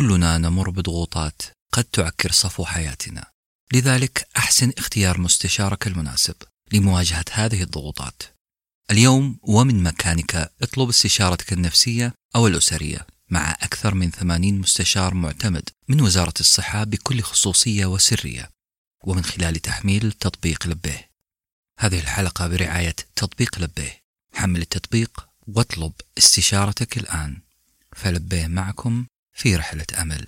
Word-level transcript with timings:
كلنا 0.00 0.38
نمر 0.38 0.70
بضغوطات 0.70 1.42
قد 1.72 1.84
تعكر 1.84 2.32
صفو 2.32 2.64
حياتنا. 2.64 3.30
لذلك 3.72 4.28
أحسن 4.36 4.72
اختيار 4.78 5.20
مستشارك 5.20 5.86
المناسب 5.86 6.34
لمواجهة 6.72 7.24
هذه 7.32 7.62
الضغوطات. 7.62 8.22
اليوم 8.90 9.38
ومن 9.42 9.82
مكانك 9.82 10.52
اطلب 10.62 10.88
استشارتك 10.88 11.52
النفسية 11.52 12.14
أو 12.36 12.46
الأسرية 12.46 13.06
مع 13.30 13.50
أكثر 13.50 13.94
من 13.94 14.10
80 14.10 14.58
مستشار 14.58 15.14
معتمد 15.14 15.68
من 15.88 16.00
وزارة 16.00 16.34
الصحة 16.40 16.84
بكل 16.84 17.22
خصوصية 17.22 17.86
وسرية. 17.86 18.50
ومن 19.04 19.24
خلال 19.24 19.56
تحميل 19.56 20.12
تطبيق 20.12 20.66
لبيه 20.66 21.10
هذه 21.78 21.98
الحلقة 21.98 22.46
برعاية 22.48 22.96
تطبيق 23.16 23.58
لبيه 23.58 24.02
حمل 24.34 24.60
التطبيق 24.60 25.26
واطلب 25.46 25.92
استشارتك 26.18 26.98
الآن. 26.98 27.42
فلبيه 27.96 28.46
معكم 28.46 29.06
في 29.40 29.56
رحلة 29.56 29.86
أمل. 30.02 30.26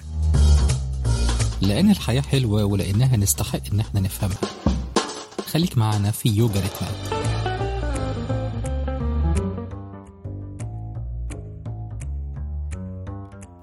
لأن 1.61 1.91
الحياة 1.91 2.21
حلوة 2.21 2.65
ولأنها 2.65 3.17
نستحق 3.17 3.61
إن 3.73 3.81
إحنا 3.81 4.01
نفهمها. 4.01 4.39
خليك 5.47 5.79
معنا 5.79 6.11
في 6.11 6.29
يوجا 6.29 6.61
ريتمات 6.61 6.95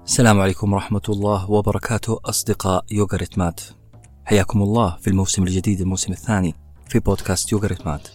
السلام 0.04 0.40
عليكم 0.40 0.72
ورحمة 0.72 1.02
الله 1.08 1.50
وبركاته 1.50 2.20
أصدقاء 2.24 2.84
يوغا 2.90 3.16
ريتمات. 3.16 3.60
حياكم 4.24 4.62
الله 4.62 4.96
في 5.00 5.10
الموسم 5.10 5.42
الجديد 5.42 5.80
الموسم 5.80 6.12
الثاني 6.12 6.54
في 6.88 6.98
بودكاست 6.98 7.52
يوغا 7.52 7.66
ريتمات. 7.66 8.08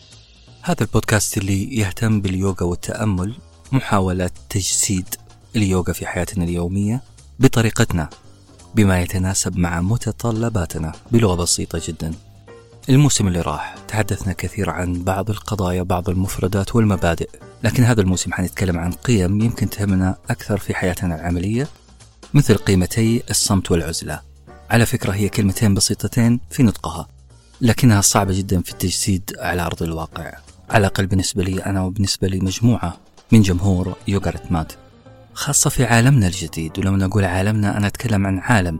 هذا 0.61 0.81
البودكاست 0.81 1.37
اللي 1.37 1.77
يهتم 1.77 2.21
باليوغا 2.21 2.63
والتأمل 2.63 3.35
محاولة 3.71 4.31
تجسيد 4.49 5.15
اليوغا 5.55 5.93
في 5.93 6.05
حياتنا 6.07 6.43
اليومية 6.43 7.14
بطريقتنا 7.39 8.09
بما 8.75 9.01
يتناسب 9.01 9.57
مع 9.57 9.81
متطلباتنا 9.81 10.91
بلغة 11.11 11.35
بسيطة 11.35 11.81
جدا. 11.87 12.13
الموسم 12.89 13.27
اللي 13.27 13.41
راح 13.41 13.75
تحدثنا 13.87 14.33
كثير 14.33 14.69
عن 14.69 15.03
بعض 15.03 15.29
القضايا 15.29 15.83
بعض 15.83 16.09
المفردات 16.09 16.75
والمبادئ 16.75 17.29
لكن 17.63 17.83
هذا 17.83 18.01
الموسم 18.01 18.33
حنتكلم 18.33 18.79
عن 18.79 18.91
قيم 18.91 19.41
يمكن 19.41 19.69
تهمنا 19.69 20.15
أكثر 20.29 20.57
في 20.57 20.73
حياتنا 20.73 21.15
العملية 21.15 21.67
مثل 22.33 22.55
قيمتي 22.55 23.23
الصمت 23.29 23.71
والعزلة. 23.71 24.21
على 24.69 24.85
فكرة 24.85 25.11
هي 25.11 25.29
كلمتين 25.29 25.73
بسيطتين 25.73 26.39
في 26.49 26.63
نطقها 26.63 27.07
لكنها 27.61 28.01
صعبة 28.01 28.37
جدا 28.37 28.61
في 28.61 28.71
التجسيد 28.71 29.31
على 29.39 29.61
أرض 29.61 29.83
الواقع. 29.83 30.33
على 30.69 30.79
الأقل 30.87 31.07
بالنسبة 31.07 31.43
لي 31.43 31.65
أنا 31.65 31.83
وبالنسبة 31.83 32.27
لمجموعة 32.27 32.97
من 33.31 33.41
جمهور 33.41 33.95
يوغا 34.07 34.29
ريتمات 34.29 34.73
خاصة 35.35 35.69
في 35.69 35.85
عالمنا 35.85 36.27
الجديد 36.27 36.79
ولما 36.79 36.97
نقول 36.97 37.25
عالمنا 37.25 37.77
أنا 37.77 37.87
أتكلم 37.87 38.27
عن 38.27 38.39
عالم 38.39 38.79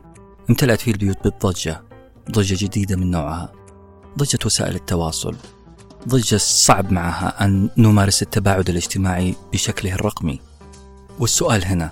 امتلأت 0.50 0.82
فيه 0.82 0.92
البيوت 0.92 1.18
بالضجة 1.24 1.84
ضجة 2.32 2.66
جديدة 2.66 2.96
من 2.96 3.12
نوعها 3.12 3.52
ضجة 4.18 4.40
وسائل 4.46 4.76
التواصل 4.76 5.36
ضجة 6.08 6.38
صعب 6.38 6.92
معها 6.92 7.46
أن 7.46 7.70
نمارس 7.78 8.22
التباعد 8.22 8.70
الاجتماعي 8.70 9.36
بشكله 9.54 9.94
الرقمي 9.94 10.40
والسؤال 11.20 11.66
هنا 11.66 11.92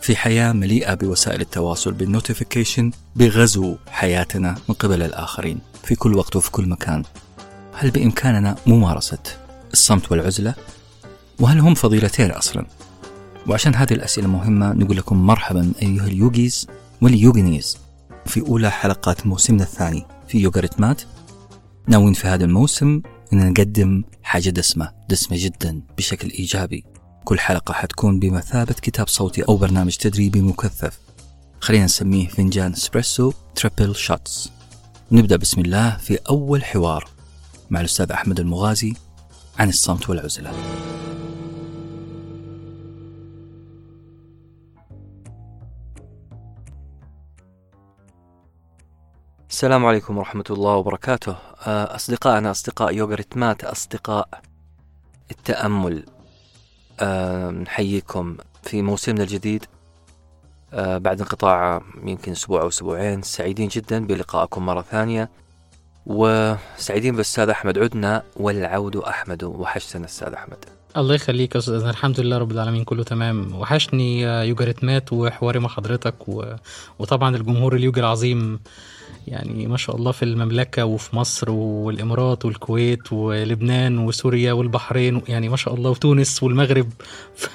في 0.00 0.16
حياة 0.16 0.52
مليئة 0.52 0.94
بوسائل 0.94 1.40
التواصل 1.40 1.92
بال 1.92 2.06
notification 2.06 2.90
بغزو 3.16 3.76
حياتنا 3.90 4.56
من 4.68 4.74
قبل 4.74 5.02
الآخرين 5.02 5.58
في 5.84 5.94
كل 5.94 6.14
وقت 6.14 6.36
وفي 6.36 6.50
كل 6.50 6.68
مكان 6.68 7.04
هل 7.74 7.90
بإمكاننا 7.90 8.56
ممارسة 8.66 9.18
الصمت 9.72 10.12
والعزلة؟ 10.12 10.54
وهل 11.38 11.58
هم 11.58 11.74
فضيلتين 11.74 12.30
أصلا؟ 12.30 12.66
وعشان 13.50 13.74
هذه 13.74 13.92
الأسئلة 13.92 14.28
مهمة 14.28 14.72
نقول 14.72 14.96
لكم 14.96 15.26
مرحبا 15.26 15.72
أيها 15.82 16.06
اليوغيز 16.06 16.66
واليوغينيز 17.02 17.78
في 18.26 18.40
أولى 18.40 18.70
حلقات 18.70 19.26
موسمنا 19.26 19.62
الثاني 19.62 20.06
في 20.28 20.38
يوغا 20.38 20.60
ريتمات 20.60 21.02
ناويين 21.86 22.12
في 22.12 22.28
هذا 22.28 22.44
الموسم 22.44 23.02
أن 23.32 23.50
نقدم 23.50 24.04
حاجة 24.22 24.50
دسمة 24.50 24.92
دسمة 25.08 25.36
جدا 25.40 25.82
بشكل 25.98 26.30
إيجابي. 26.30 26.84
كل 27.24 27.38
حلقة 27.38 27.74
حتكون 27.74 28.18
بمثابة 28.20 28.72
كتاب 28.72 29.08
صوتي 29.08 29.42
أو 29.42 29.56
برنامج 29.56 29.96
تدريبي 29.96 30.40
مكثف. 30.40 30.98
خلينا 31.60 31.84
نسميه 31.84 32.28
فنجان 32.28 32.72
إسبريسو 32.72 33.32
triple 33.54 33.96
shots 33.96 34.50
نبدأ 35.12 35.36
بسم 35.36 35.60
الله 35.60 35.96
في 35.96 36.18
أول 36.28 36.64
حوار 36.64 37.08
مع 37.70 37.80
الأستاذ 37.80 38.12
أحمد 38.12 38.40
المغازي 38.40 38.94
عن 39.58 39.68
الصمت 39.68 40.10
والعزلة. 40.10 40.52
السلام 49.50 49.86
عليكم 49.86 50.18
ورحمة 50.18 50.44
الله 50.50 50.72
وبركاته. 50.72 51.36
أصدقائنا 51.66 52.50
أصدقاء 52.50 52.94
يوغا 52.94 53.14
ريتمات 53.14 53.64
أصدقاء 53.64 54.28
التأمل. 55.30 56.04
نحييكم 57.62 58.36
في 58.62 58.82
موسمنا 58.82 59.22
الجديد. 59.22 59.64
بعد 60.72 61.20
انقطاع 61.20 61.82
يمكن 62.04 62.32
أسبوع 62.32 62.62
أو 62.62 62.68
أسبوعين 62.68 63.22
سعيدين 63.22 63.68
جدا 63.68 64.06
بلقائكم 64.06 64.66
مرة 64.66 64.82
ثانية. 64.82 65.30
وسعيدين 66.06 67.12
بالأستاذ 67.12 67.48
أحمد 67.48 67.78
عدنا 67.78 68.22
والعود 68.36 68.96
أحمد 68.96 69.44
وحشتنا 69.44 70.04
أستاذ 70.04 70.32
أحمد. 70.32 70.64
الله 70.96 71.14
يخليك 71.14 71.54
يا 71.54 71.60
أستاذ 71.60 71.74
الحمد 71.74 72.20
لله 72.20 72.38
رب 72.38 72.52
العالمين 72.52 72.84
كله 72.84 73.02
تمام. 73.02 73.54
وحشني 73.54 74.20
يوجا 74.22 74.64
ريتمات 74.64 75.12
وحواري 75.12 75.58
مع 75.58 75.68
حضرتك 75.68 76.28
و... 76.28 76.44
وطبعا 76.98 77.36
الجمهور 77.36 77.76
اليوجا 77.76 78.00
العظيم 78.00 78.60
يعني 79.26 79.66
ما 79.66 79.76
شاء 79.76 79.96
الله 79.96 80.12
في 80.12 80.24
المملكة 80.24 80.84
وفي 80.84 81.16
مصر 81.16 81.50
والإمارات 81.50 82.44
والكويت 82.44 83.12
ولبنان 83.12 83.98
وسوريا 83.98 84.52
والبحرين 84.52 85.22
يعني 85.28 85.48
ما 85.48 85.56
شاء 85.56 85.74
الله 85.74 85.90
وتونس 85.90 86.42
والمغرب. 86.42 86.88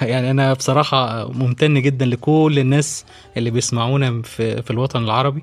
يعني 0.01 0.31
أنا 0.31 0.53
بصراحة 0.53 1.31
ممتن 1.31 1.81
جدا 1.81 2.06
لكل 2.06 2.56
الناس 2.59 3.06
اللي 3.38 3.51
بيسمعونا 3.51 4.22
في, 4.22 4.62
في 4.62 4.72
الوطن 4.72 5.03
العربي. 5.03 5.41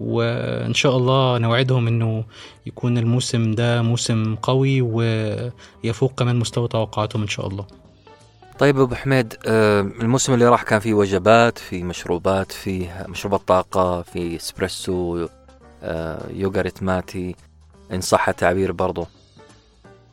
وإن 0.00 0.74
شاء 0.74 0.96
الله 0.96 1.38
نوعدهم 1.38 1.86
إنه 1.86 2.24
يكون 2.66 2.98
الموسم 2.98 3.52
ده 3.52 3.82
موسم 3.82 4.34
قوي 4.34 4.80
ويفوق 4.82 6.12
كمان 6.18 6.36
مستوى 6.36 6.68
توقعاتهم 6.68 7.22
إن 7.22 7.28
شاء 7.28 7.46
الله. 7.46 7.66
طيب 8.58 8.80
أبو 8.80 8.94
حميد 8.94 9.34
الموسم 9.46 10.34
اللي 10.34 10.48
راح 10.48 10.62
كان 10.62 10.80
فيه 10.80 10.94
وجبات 10.94 11.58
في 11.58 11.82
مشروبات 11.82 12.52
في 12.52 12.88
مشروبات 13.08 13.40
طاقة 13.46 14.02
في 14.02 14.36
إسبريسو 14.36 15.26
يوغا 16.30 16.60
ريتماتي 16.62 17.36
إن 17.92 18.00
صح 18.00 18.28
التعبير 18.28 18.72
برضو. 18.72 19.06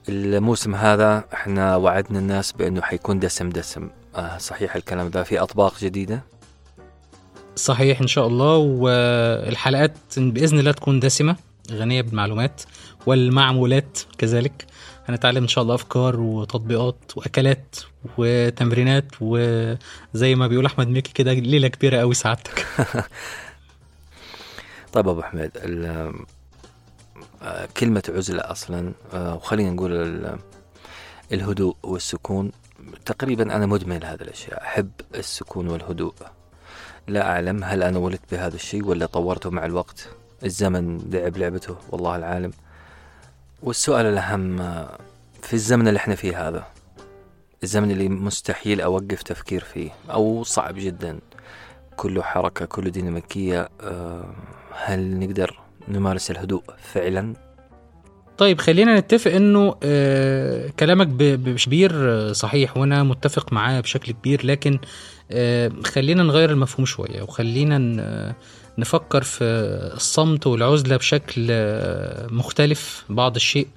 الموسم 0.09 0.75
هذا 0.75 1.23
إحنا 1.33 1.75
وعدنا 1.75 2.19
الناس 2.19 2.51
بأنه 2.51 2.81
حيكون 2.81 3.19
دسم 3.19 3.49
دسم. 3.49 3.89
صحيح 4.37 4.75
الكلام 4.75 5.09
ده 5.09 5.23
في 5.23 5.39
أطباق 5.39 5.79
جديدة؟ 5.79 6.23
صحيح 7.55 8.01
إن 8.01 8.07
شاء 8.07 8.27
الله 8.27 8.57
والحلقات 8.57 9.97
بإذن 10.17 10.59
الله 10.59 10.71
تكون 10.71 10.99
دسمة 10.99 11.35
غنية 11.71 12.01
بالمعلومات 12.01 12.61
والمعمولات 13.05 13.99
كذلك. 14.17 14.65
هنتعلم 15.05 15.41
إن 15.41 15.47
شاء 15.47 15.61
الله 15.61 15.75
أفكار 15.75 16.19
وتطبيقات 16.19 16.97
وأكلات 17.15 17.75
وتمرينات 18.17 19.05
وزي 19.21 20.35
ما 20.35 20.47
بيقول 20.47 20.65
أحمد 20.65 20.87
مكي 20.87 21.13
كده 21.13 21.33
ليلة 21.33 21.67
كبيرة 21.67 21.97
قوي 21.97 22.13
سعادتك. 22.13 22.65
طيب 24.93 25.07
أبو 25.07 25.21
حميد 25.21 25.51
كلمة 27.77 28.03
عزلة 28.09 28.41
أصلا 28.41 28.93
وخلينا 29.13 29.71
نقول 29.71 30.25
الهدوء 31.31 31.75
والسكون. 31.83 32.51
تقريبا 33.05 33.55
أنا 33.55 33.65
مدمن 33.65 34.03
هذه 34.03 34.21
الأشياء 34.21 34.61
أحب 34.61 34.89
السكون 35.15 35.67
والهدوء. 35.67 36.13
لا 37.07 37.29
أعلم 37.31 37.63
هل 37.63 37.83
أنا 37.83 37.97
ولدت 37.99 38.31
بهذا 38.31 38.55
الشيء 38.55 38.85
ولا 38.85 39.05
طورته 39.05 39.49
مع 39.49 39.65
الوقت. 39.65 40.09
الزمن 40.43 41.09
لعب 41.11 41.37
لعبته 41.37 41.75
والله 41.91 42.15
العالم. 42.15 42.51
والسؤال 43.63 44.05
الأهم 44.05 44.57
في 45.41 45.53
الزمن 45.53 45.87
اللي 45.87 45.97
إحنا 45.97 46.15
فيه 46.15 46.47
هذا 46.47 46.63
الزمن 47.63 47.91
اللي 47.91 48.09
مستحيل 48.09 48.81
أوقف 48.81 49.21
تفكير 49.23 49.63
فيه 49.63 49.89
أو 50.11 50.43
صعب 50.43 50.75
جدا 50.77 51.19
كله 51.95 52.21
حركة 52.21 52.65
كله 52.65 52.89
ديناميكية 52.89 53.69
هل 54.71 55.19
نقدر 55.19 55.59
نمارس 55.87 56.31
الهدوء 56.31 56.63
فعلا؟ 56.93 57.33
طيب 58.37 58.61
خلينا 58.61 58.99
نتفق 58.99 59.31
إنه 59.31 59.75
آه 59.83 60.69
كلامك 60.79 61.07
بشبير 61.17 62.33
صحيح 62.33 62.77
وأنا 62.77 63.03
متفق 63.03 63.53
معاه 63.53 63.79
بشكل 63.79 64.11
كبير 64.11 64.45
لكن 64.45 64.73
آه 64.73 64.79
خلينا 65.83 66.23
نغير 66.23 66.49
المفهوم 66.51 66.85
شوية 66.85 67.21
وخلينا 67.21 68.35
نفكر 68.77 69.23
في 69.23 69.43
الصمت 69.95 70.47
والعزلة 70.47 70.97
بشكل 70.97 71.47
مختلف 72.31 73.03
بعض 73.09 73.35
الشيء. 73.35 73.67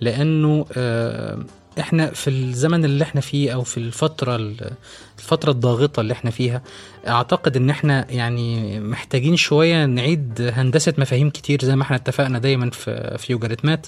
لأنه 0.00 0.66
آه، 0.76 1.38
إحنا 1.80 2.06
في 2.06 2.30
الزمن 2.30 2.84
اللي 2.84 3.04
إحنا 3.04 3.20
فيه 3.20 3.54
أو 3.54 3.62
في 3.62 3.78
الفترة 3.78 4.36
الفترة 5.18 5.50
الضاغطة 5.50 6.00
اللي 6.00 6.12
إحنا 6.12 6.30
فيها 6.30 6.62
أعتقد 7.08 7.56
إن 7.56 7.70
إحنا 7.70 8.10
يعني 8.10 8.80
محتاجين 8.80 9.36
شوية 9.36 9.84
نعيد 9.86 10.50
هندسة 10.54 10.94
مفاهيم 10.98 11.30
كتير 11.30 11.58
زي 11.64 11.76
ما 11.76 11.82
إحنا 11.82 11.96
اتفقنا 11.96 12.38
دايما 12.38 12.70
في 12.70 13.18
في 13.18 13.32
يوجاريتمات 13.32 13.86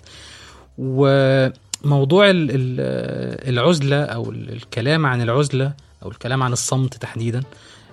وموضوع 0.79 2.31
ال- 2.31 2.51
ال- 2.51 3.49
العزلة 3.49 4.03
أو 4.05 4.31
الكلام 4.31 5.07
عن 5.07 5.23
العزلة 5.23 5.73
أو 6.07 6.11
الكلام 6.11 6.43
عن 6.43 6.53
الصمت 6.53 6.95
تحديدا 6.95 7.43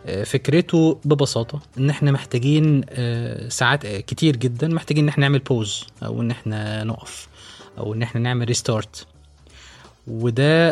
آه، 0.06 0.24
فكرته 0.24 1.00
ببساطة 1.06 1.60
إن 1.78 1.90
إحنا 1.90 2.12
محتاجين 2.12 2.82
آه، 2.90 3.50
ساعات 3.50 3.86
آه، 3.86 4.00
كتير 4.00 4.36
جدا 4.36 4.68
محتاجين 4.68 5.04
إن 5.04 5.10
إحنا 5.10 5.22
نعمل 5.22 5.40
pause 5.40 5.86
أو 6.04 6.22
إن 6.22 6.32
إحنا 6.32 6.84
نقف 6.84 7.28
أو 7.78 7.94
إن 7.94 8.02
إحنا 8.02 8.22
نعمل 8.22 8.48
restart 8.48 9.08
وده 10.08 10.72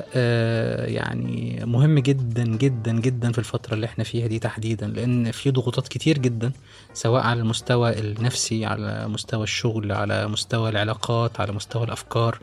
يعني 0.85 1.63
مهم 1.65 1.99
جدا 1.99 2.43
جدا 2.43 2.91
جدا 2.91 3.31
في 3.31 3.39
الفترة 3.39 3.73
اللي 3.73 3.85
إحنا 3.85 4.03
فيها 4.03 4.27
دي 4.27 4.39
تحديدا 4.39 4.87
لأن 4.87 5.31
في 5.31 5.51
ضغوطات 5.51 5.87
كتير 5.87 6.17
جدا 6.17 6.51
سواء 6.93 7.23
على 7.23 7.39
المستوى 7.39 7.99
النفسي 7.99 8.65
على 8.65 9.07
مستوى 9.07 9.43
الشغل 9.43 9.91
على 9.91 10.27
مستوى 10.27 10.69
العلاقات 10.69 11.39
على 11.39 11.51
مستوى 11.51 11.83
الأفكار. 11.83 12.39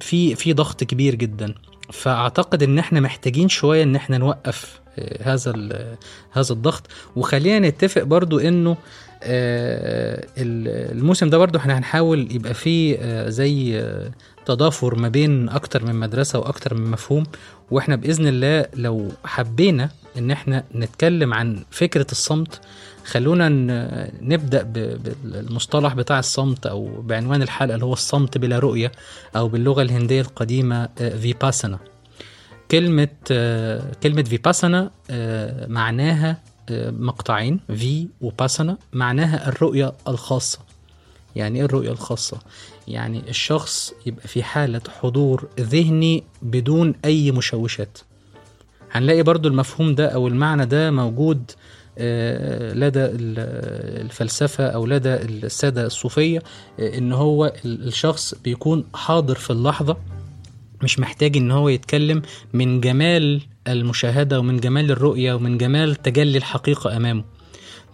في 0.00 0.34
في 0.34 0.52
ضغط 0.52 0.84
كبير 0.84 1.14
جدا. 1.14 1.54
فأعتقد 1.92 2.62
إن 2.62 2.78
إحنا 2.78 3.00
محتاجين 3.00 3.48
شوية 3.48 3.82
إن 3.82 3.96
إحنا 3.96 4.18
نوقف 4.18 4.80
آه، 4.98 5.32
هذا 5.34 5.50
ال- 5.56 5.96
هذا 6.32 6.52
الضغط. 6.52 6.82
وخلينا 7.16 7.68
نتفق 7.68 8.02
برضو 8.02 8.38
إنه 8.38 8.76
آه، 9.22 10.26
ال- 10.38 10.92
الموسم 10.98 11.30
ده 11.30 11.38
برضو 11.38 11.58
إحنا 11.58 11.78
هنحاول 11.78 12.28
يبقى 12.34 12.54
فيه 12.54 12.96
آه، 13.00 13.28
زي 13.28 13.78
آه، 13.80 14.10
تضافر 14.46 14.94
ما 14.94 15.08
بين 15.08 15.48
أكتر 15.48 15.84
من 15.84 15.94
مدرسة 15.94 16.38
وأكتر 16.38 16.74
من 16.74 16.90
مفهوم. 16.90 17.24
وإحنا 17.70 17.96
بإذن 17.96 18.26
الله 18.26 18.66
لو 18.74 19.08
حبينا 19.24 19.90
إن 20.18 20.30
إحنا 20.30 20.64
نتكلم 20.74 21.34
عن 21.34 21.62
فكرة 21.70 22.06
الصمت 22.12 22.60
خلونا 23.04 23.48
نبدأ 24.22 24.62
بالمصطلح 24.62 25.94
بتاع 25.94 26.18
الصمت 26.18 26.66
أو 26.66 27.00
بعنوان 27.02 27.42
الحلقة 27.42 27.74
اللي 27.74 27.84
هو 27.84 27.92
الصمت 27.92 28.38
بلا 28.38 28.58
رؤية 28.58 28.92
أو 29.36 29.48
باللغة 29.48 29.82
الهندية 29.82 30.20
القديمة 30.20 30.88
آه، 31.00 31.16
فيباسانا 31.18 31.78
كلمة 32.70 33.08
آه، 33.30 33.82
كلمة 34.02 34.22
فيباسانا 34.22 34.90
آه، 35.10 35.66
معناها 35.66 36.36
آه، 36.70 36.90
مقطعين 36.90 37.60
في 37.76 38.08
وباسانا 38.20 38.76
معناها 38.92 39.48
الرؤية 39.48 39.92
الخاصة. 40.08 40.58
يعني 41.36 41.58
إيه 41.58 41.64
الرؤية 41.64 41.90
الخاصة؟ 41.90 42.38
يعني 42.90 43.22
الشخص 43.28 43.92
يبقى 44.06 44.28
في 44.28 44.42
حالة 44.42 44.80
حضور 45.00 45.48
ذهني 45.60 46.24
بدون 46.42 46.94
أي 47.04 47.30
مشوشات. 47.32 47.98
هنلاقي 48.92 49.22
برضو 49.22 49.48
المفهوم 49.48 49.94
ده 49.94 50.06
أو 50.08 50.28
المعنى 50.28 50.66
ده 50.66 50.90
موجود 50.90 51.50
آه، 51.98 52.72
لدى 52.72 53.04
ال- 53.04 53.38
الفلسفة 54.04 54.66
أو 54.66 54.86
لدى 54.86 55.14
السادة 55.14 55.86
الصوفية 55.86 56.42
آه، 56.80 56.98
إن 56.98 57.12
هو 57.12 57.52
ال- 57.64 57.86
الشخص 57.88 58.34
بيكون 58.44 58.84
حاضر 58.94 59.34
في 59.34 59.50
اللحظة 59.50 59.96
مش 60.82 60.98
محتاج 60.98 61.36
إن 61.36 61.50
هو 61.50 61.68
يتكلم 61.68 62.22
من 62.52 62.80
جمال 62.80 63.40
المشاهدة 63.68 64.38
ومن 64.40 64.56
جمال 64.60 64.90
الرؤية 64.90 65.34
ومن 65.34 65.58
جمال 65.58 65.96
تجلي 65.96 66.38
الحقيقة 66.38 66.96
أمامه. 66.96 67.24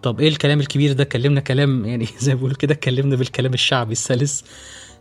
طب 0.02 0.20
إيه 0.20 0.28
الكلام 0.28 0.60
الكبير 0.60 0.92
ده؟ 0.92 1.02
اتكلمنا 1.02 1.40
كلام 1.40 1.84
يعني 1.84 2.06
زي 2.20 2.32
ما 2.32 2.36
بيقولوا 2.36 2.56
كده 2.56 2.74
اتكلمنا 2.74 3.16
بالكلام 3.16 3.54
الشعبي 3.54 3.92
السلس 3.92 4.44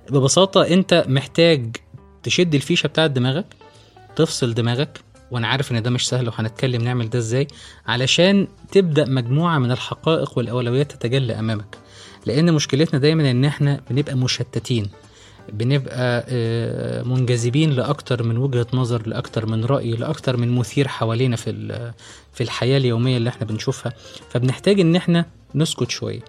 ببساطة 0.09 0.67
أنت 0.67 1.05
محتاج 1.07 1.75
تشد 2.23 2.55
الفيشة 2.55 2.87
بتاعت 2.87 3.11
دماغك 3.11 3.45
تفصل 4.15 4.53
دماغك 4.53 4.99
وأنا 5.31 5.47
عارف 5.47 5.71
إن 5.71 5.81
ده 5.83 5.89
مش 5.89 6.07
سهل 6.07 6.27
وهنتكلم 6.27 6.81
نعمل 6.81 7.09
ده 7.09 7.19
إزاي 7.19 7.47
علشان 7.87 8.47
تبدأ 8.71 9.05
مجموعة 9.09 9.57
من 9.59 9.71
الحقائق 9.71 10.37
والأولويات 10.37 10.91
تتجلى 10.91 11.39
أمامك. 11.39 11.77
لأن 12.25 12.53
مشكلتنا 12.53 12.99
دايما 12.99 13.31
إن 13.31 13.45
إحنا 13.45 13.81
بنبقى 13.89 14.15
مشتتين 14.15 14.89
بنبقى 15.53 16.25
آه، 16.29 17.03
منجذبين 17.03 17.71
لأكتر 17.71 18.23
من 18.23 18.37
وجهة 18.37 18.67
نظر 18.73 19.07
لأكتر 19.07 19.45
من 19.45 19.65
رأي 19.65 19.91
لأكتر 19.91 20.37
من 20.37 20.51
مثير 20.55 20.87
حوالينا 20.87 21.35
في 21.35 21.91
في 22.33 22.43
الحياة 22.43 22.77
اليومية 22.77 23.17
اللي 23.17 23.29
إحنا 23.29 23.45
بنشوفها. 23.47 23.93
فبنحتاج 24.29 24.79
إن 24.79 24.95
إحنا 24.95 25.25
نسكت 25.55 25.89
شوية. 25.91 26.19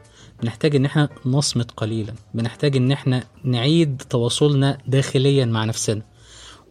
بنحتاج 0.43 0.77
إن 0.77 0.85
إحنا 0.85 1.09
نصمت 1.27 1.71
قليلا. 1.71 2.15
بنحتاج 2.35 2.77
إن 2.77 2.93
إحنا 2.93 3.25
نعيد 3.45 4.03
تواصلنا 4.11 4.79
داخليا 4.87 5.45
مع 5.45 5.65
نفسنا. 5.65 6.03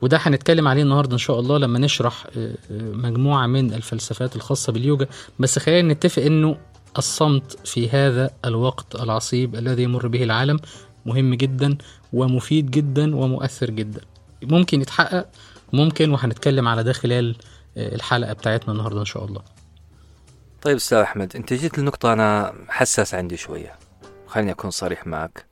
وده 0.01 0.17
هنتكلم 0.21 0.67
عليه 0.67 0.83
النهارده 0.83 1.13
إن 1.13 1.17
شاء 1.17 1.39
الله 1.39 1.57
لما 1.57 1.79
نشرح 1.79 2.27
آه، 2.37 2.55
آه، 2.71 2.91
مجموعة 2.91 3.47
من 3.47 3.73
الفلسفات 3.73 4.35
الخاصة 4.35 4.73
باليوجا. 4.73 5.07
بس 5.39 5.59
خلينا 5.59 5.93
نتفق 5.93 6.23
إنه 6.23 6.57
الصمت 6.97 7.67
في 7.67 7.89
هذا 7.89 8.29
الوقت 8.45 8.95
العصيب 8.95 9.55
الذي 9.55 9.83
يمر 9.83 10.07
به 10.07 10.23
العالم 10.23 10.59
مهم 11.05 11.33
جدا 11.33 11.77
ومفيد 12.13 12.71
جدا 12.71 13.15
ومؤثر 13.15 13.69
جدا. 13.69 14.01
ممكن 14.43 14.81
يتحقق 14.81 15.25
ممكن 15.73 16.09
وهنتكلم 16.09 16.67
على 16.67 16.83
ده 16.83 16.93
خلال 16.93 17.35
آه، 17.77 17.95
الحلقة 17.95 18.33
بتاعتنا 18.33 18.71
النهارده 18.73 18.99
إن 18.99 19.05
شاء 19.05 19.25
الله. 19.25 19.41
طيب 20.65 20.75
أستاذ 20.75 20.97
أحمد 20.97 21.35
أنت 21.35 21.53
جيت 21.53 21.79
لنقطة 21.79 22.13
أنا 22.13 22.53
حساس 22.69 23.13
عندي 23.13 23.37
شوية. 23.37 23.75
خليني 24.27 24.51
أكون 24.51 24.71
صريح 24.71 25.07
معك. 25.07 25.45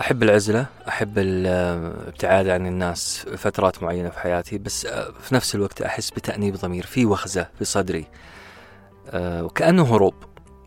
أحب 0.00 0.22
العزلة 0.22 0.66
أحب 0.88 1.18
الابتعاد 1.18 2.48
عن 2.48 2.66
الناس 2.66 3.18
فترات 3.18 3.82
معينة 3.82 4.10
في 4.10 4.18
حياتي 4.18 4.58
بس 4.58 4.86
في 5.20 5.34
نفس 5.34 5.54
الوقت 5.54 5.82
أحس 5.82 6.10
بتأنيب 6.10 6.56
ضمير 6.56 6.86
في 6.86 7.06
وخزة 7.06 7.46
في 7.58 7.64
صدري. 7.64 8.06
آه، 9.08 9.44
وكأنه 9.44 9.94
هروب. 9.94 10.14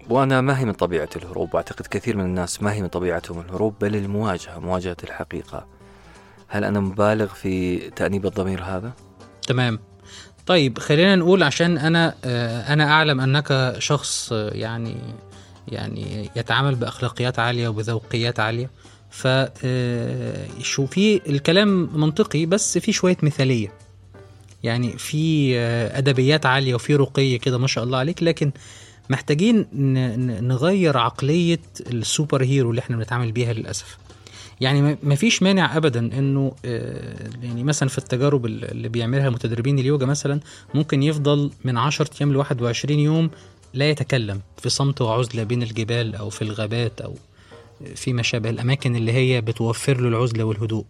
وأنا 0.09 0.41
ما 0.41 0.59
هي 0.59 0.65
من 0.65 0.73
طبيعة 0.73 1.09
الهروب 1.15 1.53
وأعتقد 1.53 1.87
كثير 1.87 2.17
من 2.17 2.25
الناس 2.25 2.63
ما 2.63 2.73
هي 2.73 2.81
من 2.81 2.87
طبيعتهم 2.87 3.39
الهروب 3.39 3.75
بل 3.81 3.95
المواجهة 3.95 4.59
مواجهة 4.59 4.97
الحقيقة. 5.03 5.67
هل 6.47 6.63
أنا 6.63 6.79
مبالغ 6.79 7.27
في 7.27 7.77
تأنيب 7.89 8.25
الضمير 8.25 8.63
هذا؟ 8.63 8.91
تمام. 9.47 9.92
طيب 10.45 10.79
خلينا 10.79 11.15
نقول 11.15 11.43
عشان 11.43 11.77
أنا 11.77 12.15
آه، 12.25 12.73
أنا 12.73 12.91
أعلم 12.91 13.21
أنك 13.21 13.75
شخص 13.79 14.33
آه، 14.33 14.49
يعني 14.49 14.95
يعني 15.67 16.29
يتعامل 16.35 16.75
بأخلاقيات 16.75 17.39
عالية 17.39 17.67
وبذوقيات 17.67 18.39
عالية. 18.39 18.69
ف 19.09 19.27
آه، 19.65 20.47
شو 20.61 20.85
في 20.85 21.21
الكلام 21.29 21.89
منطقي 21.99 22.45
بس 22.45 22.77
في 22.77 22.91
شوية 22.91 23.17
مثالية. 23.23 23.71
يعني 24.63 24.97
في 24.97 25.57
أدبيات 25.93 26.45
عالية 26.45 26.75
وفي 26.75 26.95
رقي 26.95 27.37
كده 27.37 27.57
ما 27.57 27.67
شاء 27.67 27.83
الله 27.83 27.97
عليك 27.97 28.23
لكن 28.23 28.51
محتاجين 29.09 29.67
نغير 30.47 30.97
عقلية 30.97 31.59
السوبر 31.91 32.43
هيرو 32.43 32.69
اللي 32.69 32.79
إحنا 32.79 32.97
بنتعامل 32.97 33.31
بيها 33.31 33.53
للأسف. 33.53 33.97
يعني 34.61 34.97
ما- 35.03 35.15
فيش 35.15 35.43
مانع 35.43 35.77
ابدا 35.77 35.99
إنه 35.99 36.51
آه، 36.65 37.29
يعني 37.43 37.63
مثلا 37.63 37.89
في 37.89 37.97
التجارب 37.97 38.45
ال- 38.45 38.71
اللي 38.71 38.89
بيعملها 38.89 39.29
متدربين 39.29 39.79
اليوجا 39.79 40.05
مثلا 40.05 40.39
ممكن 40.73 41.03
يفضل 41.03 41.51
من 41.65 41.77
10 41.77 42.09
أيام 42.21 42.33
ل 42.33 42.37
21 42.37 42.99
يوم 42.99 43.29
لا 43.73 43.89
يتكلم 43.89 44.41
في 44.57 44.69
صمت 44.69 45.01
وعزلة 45.01 45.43
بين 45.43 45.63
الجبال 45.63 46.15
أو 46.15 46.29
في 46.29 46.41
الغابات 46.41 47.01
أو 47.01 47.15
في 47.95 48.13
ما 48.13 48.21
شابه 48.23 48.49
الأماكن 48.49 48.95
اللي 48.95 49.11
هي 49.11 49.41
بتوفر 49.41 50.01
له 50.01 50.07
العزلة 50.07 50.43
والهدوء. 50.43 50.85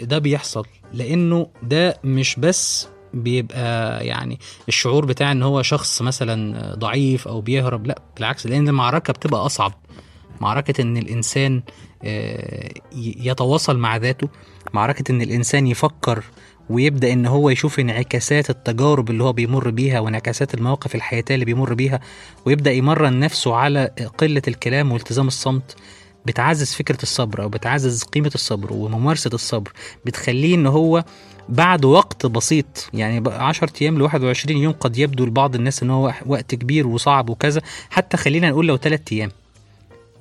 ده 0.00 0.18
بيحصل 0.18 0.66
لأنه 0.94 1.46
ده 1.62 1.98
مش 2.04 2.36
بس 2.38 2.88
بيبقى 3.14 4.06
يعني 4.06 4.38
الشعور 4.68 5.04
بتاع 5.06 5.32
إن 5.32 5.42
هو 5.42 5.62
شخص 5.62 6.02
مثلا 6.02 6.74
ضعيف 6.74 7.28
أو 7.28 7.40
بيهرب 7.40 7.86
لا 7.86 8.02
بالعكس 8.16 8.46
لأن 8.46 8.68
المعركة 8.68 9.12
بتبقى 9.12 9.46
أصعب. 9.46 9.72
معركة 10.42 10.82
إن 10.82 10.96
الإنسان 10.96 11.62
آه، 12.04 12.72
يتواصل 12.96 13.78
مع 13.78 13.96
ذاته 13.96 14.28
معركة 14.72 15.12
إن 15.12 15.22
الإنسان 15.22 15.66
يفكر 15.66 16.24
ويبدأ 16.70 17.12
إن 17.12 17.26
هو 17.26 17.50
يشوف 17.50 17.80
انعكاسات 17.80 18.50
التجارب 18.50 19.10
اللي 19.10 19.24
هو 19.24 19.32
بيمر 19.32 19.70
بيها 19.70 20.00
وانعكاسات 20.00 20.54
المواقف 20.54 20.94
الحياتية 20.94 21.34
اللي 21.34 21.44
بيمر 21.44 21.74
بيها 21.74 22.00
ويبدأ 22.46 22.72
يمرن 22.72 23.20
نفسه 23.20 23.54
على 23.54 23.90
قلة 24.18 24.42
الكلام 24.48 24.92
والتزام 24.92 25.26
الصمت. 25.26 25.76
بتعزز 26.26 26.74
فكرة 26.74 27.02
الصبر 27.02 27.42
أو 27.42 27.48
بتعزز 27.48 28.02
قيمة 28.02 28.30
الصبر 28.34 28.72
وممارسة 28.72 29.30
الصبر 29.34 29.72
بتخليه 30.04 30.54
إن 30.54 30.66
هو 30.66 31.04
بعد 31.48 31.84
وقت 31.84 32.26
بسيط 32.26 32.90
يعني 32.94 33.20
بقى 33.20 33.46
10 33.46 33.70
أيام 33.82 33.98
ل 33.98 34.02
21 34.02 34.56
يوم 34.56 34.72
قد 34.72 34.98
يبدو 34.98 35.24
لبعض 35.26 35.54
الناس 35.54 35.82
إن 35.82 35.90
هو 35.90 36.12
وقت 36.26 36.54
كبير 36.54 36.86
وصعب 36.86 37.30
وكذا 37.30 37.62
حتى 37.90 38.16
خلينا 38.16 38.50
نقول 38.50 38.66
لو 38.66 38.76
3 38.76 39.14
أيام. 39.16 39.30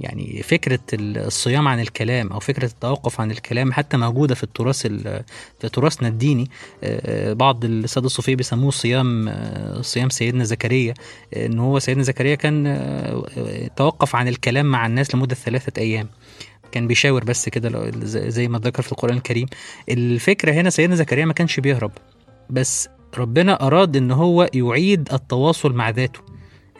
يعني 0.01 0.43
فكرة 0.43 0.79
الصيام 0.93 1.67
عن 1.67 1.79
الكلام 1.79 2.27
أو 2.34 2.39
فكرة 2.39 2.65
التوقف 2.65 3.22
عن 3.22 3.31
الكلام 3.31 3.74
حتى 3.74 3.98
موجودة 3.98 4.36
في 4.36 4.43
التراث 4.43 4.86
ال- 4.86 5.24
في 5.60 5.70
تراثنا 5.70 6.08
الديني. 6.08 6.50
آه، 6.84 7.34
بعض 7.34 7.65
السادة 7.65 8.05
الصوفية 8.05 8.36
بيسموه 8.36 8.72
صيام 8.72 9.27
آه، 9.27 9.81
صيام 9.81 10.10
سيدنا 10.10 10.43
زكريا 10.43 10.93
آه، 11.34 11.46
إن 11.46 11.60
هو 11.60 11.79
سيدنا 11.79 12.03
زكريا 12.03 12.36
كان 12.36 12.67
آه، 12.67 13.25
آه، 13.38 13.67
توقف 13.75 14.15
عن 14.15 14.27
الكلام 14.27 14.65
مع 14.65 14.86
الناس 14.86 15.15
لمدة 15.15 15.36
ثلاثة 15.36 15.81
أيام. 15.81 16.08
كان 16.72 16.88
بيشاور 16.88 17.24
بس 17.24 17.50
كده 17.50 17.91
زي 18.29 18.48
ما 18.48 18.60
ذكر 18.60 18.81
في 18.81 18.91
القرآن 18.91 19.17
الكريم. 19.17 19.48
الفكرة 19.89 20.51
هنا 20.51 20.70
سيدنا 20.70 20.96
زكريا 20.96 21.25
ما 21.25 21.34
كانش 21.34 21.60
بيهرب 21.60 21.91
بس 22.50 22.89
ربنا 23.17 23.67
أراد 23.67 23.98
إن 23.98 24.12
هو 24.12 24.50
يعيد 24.53 25.13
التواصل 25.13 25.74
مع 25.74 25.89
ذاته. 25.89 26.20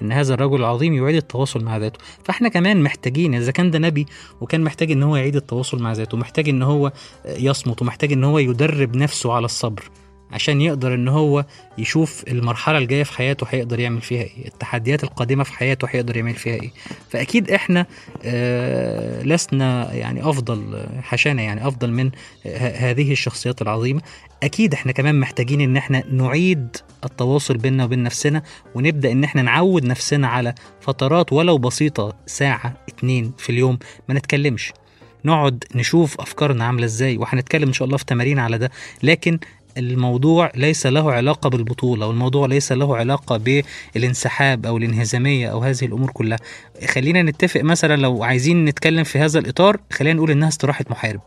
إن 0.02 0.12
هذا 0.12 0.34
الرجل 0.34 0.56
العظيم 0.56 0.94
يعيد 0.94 1.16
التواصل 1.16 1.64
مع 1.64 1.78
ذاته. 1.78 2.00
فإحنا 2.24 2.50
كمان 2.50 2.84
محتاجين 2.84 3.36
إذا 3.36 3.52
كان 3.52 3.72
ده 3.72 3.80
نبي 3.80 4.06
وكان 4.42 4.62
محتاج 4.62 4.92
إن 4.92 5.04
هو 5.04 5.16
يعيد 5.16 5.36
التواصل 5.36 5.82
مع 5.82 5.94
ذاته 5.94 6.18
محتاج 6.18 6.50
إن 6.50 6.62
هو 6.62 6.92
يصمت 7.26 7.82
ومحتاج 7.82 8.12
إن 8.12 8.24
هو 8.24 8.40
يدرب 8.40 8.96
نفسه 8.96 9.34
على 9.34 9.46
الصبر. 9.46 9.90
عشان 10.34 10.62
يقدر 10.62 10.94
إن 10.94 11.08
هو 11.08 11.46
يشوف 11.78 12.24
المرحلة 12.28 12.78
الجاية 12.78 13.04
في 13.04 13.14
حياته 13.14 13.48
هيقدر 13.50 13.80
يعمل 13.80 14.02
فيها 14.02 14.22
إيه 14.24 14.48
التحديات 14.48 15.04
القادمة 15.04 15.44
في 15.44 15.54
حياته 15.54 15.88
هيقدر 15.92 16.18
يعمل 16.18 16.34
فيها 16.36 16.54
إيه. 16.54 16.72
فأكيد 17.10 17.52
إحنا 17.52 17.86
آه، 18.24 19.24
لسنا 19.24 19.94
يعني 19.94 20.30
أفضل 20.30 20.86
حشانا 21.02 21.42
يعني 21.42 21.68
أفضل 21.68 21.92
من 21.92 22.12
ه- 22.46 22.90
هذه 22.90 23.12
الشخصيات 23.12 23.62
العظيمة. 23.62 24.02
أكيد 24.44 24.74
إحنا 24.74 24.92
كمان 24.92 25.20
محتاجين 25.20 25.62
إن 25.62 25.78
إحنا 25.78 26.04
نعيد 26.12 26.78
التواصل 27.06 27.58
بيننا 27.58 27.84
وبين 27.84 28.04
نفسنا 28.04 28.44
ونبدأ 28.76 29.12
إن 29.12 29.24
إحنا 29.24 29.42
نعود 29.42 29.86
نفسنا 29.86 30.28
على 30.28 30.54
فترات 30.82 31.34
ولو 31.34 31.58
بسيطة 31.58 32.14
ساعة 32.26 32.74
اتنين 32.90 33.32
في 33.38 33.50
اليوم 33.50 33.80
ما 34.10 34.16
نتكلمش. 34.16 34.72
نقعد 35.26 35.64
نشوف 35.76 36.20
أفكارنا 36.22 36.66
عاملة 36.66 36.86
إزاي 36.86 37.18
وهنتكلم 37.18 37.68
إن 37.68 37.74
شاء 37.74 37.86
الله 37.86 37.98
في 37.98 38.06
تمارين 38.06 38.40
على 38.40 38.58
ده. 38.58 38.72
لكن 39.04 39.40
الموضوع 39.78 40.52
ليس 40.56 40.88
له 40.88 41.12
علاقة 41.12 41.50
بالبطولة 41.50 42.08
والموضوع 42.08 42.48
ليس 42.48 42.72
له 42.72 42.98
علاقة 42.98 43.62
بالانسحاب 43.96 44.66
أو 44.66 44.78
الانهزامية 44.78 45.48
أو 45.52 45.60
هذه 45.60 45.86
الأمور 45.86 46.12
كلها. 46.12 46.38
خلينا 46.88 47.22
نتفق 47.22 47.62
مثلا 47.62 47.96
لو 47.96 48.24
عايزين 48.24 48.66
نتكلم 48.66 49.04
في 49.04 49.20
هذا 49.20 49.40
الإطار 49.40 49.78
خلينا 49.92 50.18
نقول 50.18 50.32
إنها 50.32 50.48
استراحة 50.48 50.86
محارب. 50.90 51.22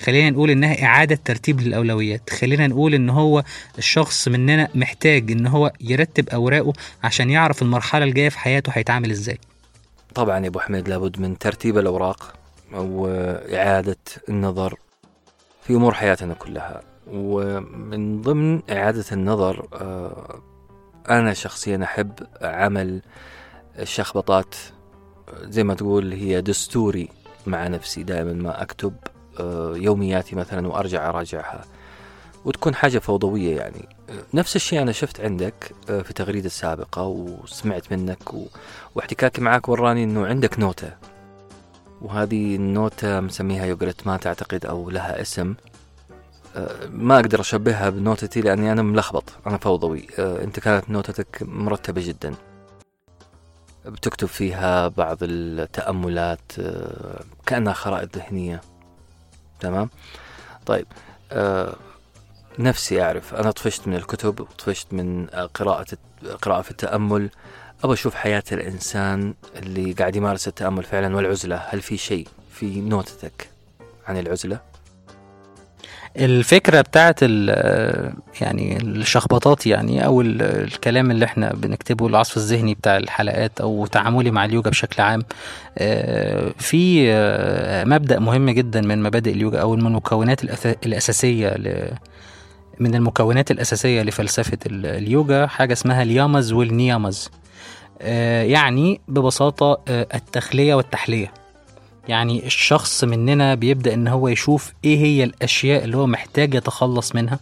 خلينا 0.00 0.30
نقول 0.30 0.50
إنها 0.50 0.84
إعادة 0.84 1.18
ترتيب 1.24 1.60
للأولويات. 1.60 2.30
خلينا 2.30 2.66
نقول 2.66 2.94
إن 2.94 3.10
هو 3.10 3.44
الشخص 3.78 4.28
مننا 4.28 4.68
محتاج 4.74 5.30
إن 5.30 5.46
هو 5.46 5.72
يرتب 5.80 6.28
أوراقه 6.28 6.72
عشان 7.04 7.30
يعرف 7.30 7.62
المرحلة 7.62 8.04
الجاية 8.04 8.28
في 8.28 8.38
حياته 8.38 8.72
هيتعامل 8.74 9.10
إزاي. 9.10 9.38
طبعا 10.14 10.38
يا 10.38 10.48
أبو 10.48 10.58
حميد 10.58 10.88
لابد 10.88 11.20
من 11.20 11.38
ترتيب 11.38 11.78
الأوراق 11.78 12.34
وإعادة 12.72 13.96
النظر 14.28 14.74
في 15.66 15.72
أمور 15.72 15.94
حياتنا 15.94 16.34
كلها. 16.34 16.80
ومن 17.12 18.22
ضمن 18.22 18.62
إعادة 18.70 19.04
النظر 19.12 19.66
آه، 19.74 20.40
أنا 21.10 21.34
شخصيا 21.34 21.84
أحب 21.84 22.12
عمل 22.42 23.02
الشخبطات 23.78 24.54
زي 25.42 25.64
ما 25.64 25.74
تقول 25.74 26.12
هي 26.12 26.40
دستوري 26.40 27.08
مع 27.46 27.66
نفسي 27.66 28.02
دائما 28.02 28.32
ما 28.32 28.62
أكتب 28.62 28.94
آه، 29.40 29.72
يومياتي 29.76 30.36
مثلا 30.36 30.68
وأرجع 30.68 31.08
أراجعها 31.08 31.64
وتكون 32.44 32.74
حاجة 32.74 32.98
فوضوية 32.98 33.56
يعني. 33.56 33.88
نفس 34.34 34.56
الشيء 34.56 34.82
أنا 34.82 34.92
شفت 34.92 35.20
عندك 35.20 35.72
آه، 35.90 36.02
في 36.02 36.12
تغريدة 36.12 36.48
سابقة 36.48 37.02
وسمعت 37.02 37.92
منك 37.92 38.34
و... 38.34 38.46
واحتكاكي 38.94 39.40
معك 39.40 39.68
وراني 39.68 40.04
إنه 40.04 40.26
عندك 40.26 40.58
نوتة 40.58 40.90
وهذه 42.02 42.56
النوتة 42.56 43.20
مسميها 43.20 43.66
يوغرتمات 43.66 44.26
اعتقد 44.26 44.66
أو 44.66 44.90
لها 44.90 45.20
اسم. 45.20 45.54
ما 46.90 47.16
أقدر 47.16 47.40
أشبهها 47.40 47.90
بنوتتي 47.90 48.40
لأني 48.40 48.72
أنا 48.72 48.82
ملخبط 48.82 49.24
أنا 49.46 49.58
فوضوي. 49.58 50.06
أه، 50.18 50.44
أنت 50.44 50.60
كانت 50.60 50.90
نوتتك 50.90 51.42
مرتبة 51.42 52.02
جدا. 52.06 52.34
بتكتب 53.86 54.28
فيها 54.28 54.88
بعض 54.88 55.18
التأملات 55.22 56.52
أه، 56.58 57.20
كأنها 57.46 57.72
خرائط 57.72 58.16
ذهنية. 58.16 58.60
تمام؟ 59.60 59.90
طيب 60.66 60.86
أه، 61.32 61.76
نفسي 62.58 63.02
أعرف. 63.02 63.34
أنا 63.34 63.50
طفشت 63.50 63.88
من 63.88 63.94
الكتب 63.94 64.40
وطفشت 64.40 64.92
من 64.92 65.30
آه، 65.30 65.46
قراءة 65.46 65.86
قراءة 66.42 66.62
في 66.62 66.70
التأمل. 66.70 67.30
أبغى 67.84 67.94
أشوف 67.94 68.14
حياة 68.14 68.44
الإنسان 68.52 69.34
اللي 69.56 69.92
قاعد 69.92 70.16
يمارس 70.16 70.48
التأمل 70.48 70.82
فعلا 70.82 71.16
والعزلة. 71.16 71.56
هل 71.56 71.82
في 71.82 71.96
شيء 71.96 72.28
في 72.52 72.80
نوتتك 72.80 73.50
عن 74.06 74.18
العزلة؟ 74.18 74.60
الفكرة 76.16 76.80
بتاعت 76.80 77.22
يعني 78.40 78.76
الشخبطات 78.82 79.66
يعني 79.66 80.06
ال- 80.20 80.42
الكلام 80.42 81.10
اللي 81.10 81.24
إحنا 81.24 81.52
بنكتبه 81.52 82.06
العصف 82.06 82.36
الذهني 82.36 82.74
بتاع 82.74 82.96
الحلقات 82.96 83.60
أو 83.60 83.86
تعاملي 83.86 84.30
مع 84.30 84.44
اليوجا 84.44 84.70
بشكل 84.70 85.02
عام 85.02 85.22
آه، 85.78 86.52
في 86.58 87.12
آه، 87.12 87.84
مبدأ 87.84 88.18
مهم 88.18 88.50
جدا 88.50 88.80
من 88.80 89.02
مبادئ 89.02 89.30
اليوجا 89.32 89.60
أو 89.60 89.76
من 89.76 89.86
المكونات 89.86 90.44
ل- 91.56 91.90
من 92.80 92.94
المكونات 92.94 93.50
الأساسية 93.50 94.02
لفلسفة 94.02 94.58
ال- 94.66 94.86
اليوجا 94.86 95.46
حاجة 95.46 95.72
اسمها 95.72 96.02
اليامز 96.02 96.52
والنيامز. 96.52 97.30
آه، 98.02 98.42
يعني 98.42 99.00
ببساطة 99.08 99.80
آه، 99.88 100.06
التخلية 100.14 100.74
والتحلية. 100.74 101.32
يعني 102.08 102.46
الشخص 102.46 103.04
مننا 103.04 103.54
بيبدأ 103.54 103.94
إن 103.94 104.08
هو 104.08 104.28
يشوف 104.28 104.72
إيه 104.84 104.98
هي 104.98 105.24
الأشياء 105.24 105.84
اللي 105.84 105.96
هو 105.96 106.06
محتاج 106.06 106.54
يتخلص 106.54 107.14
منها 107.14 107.38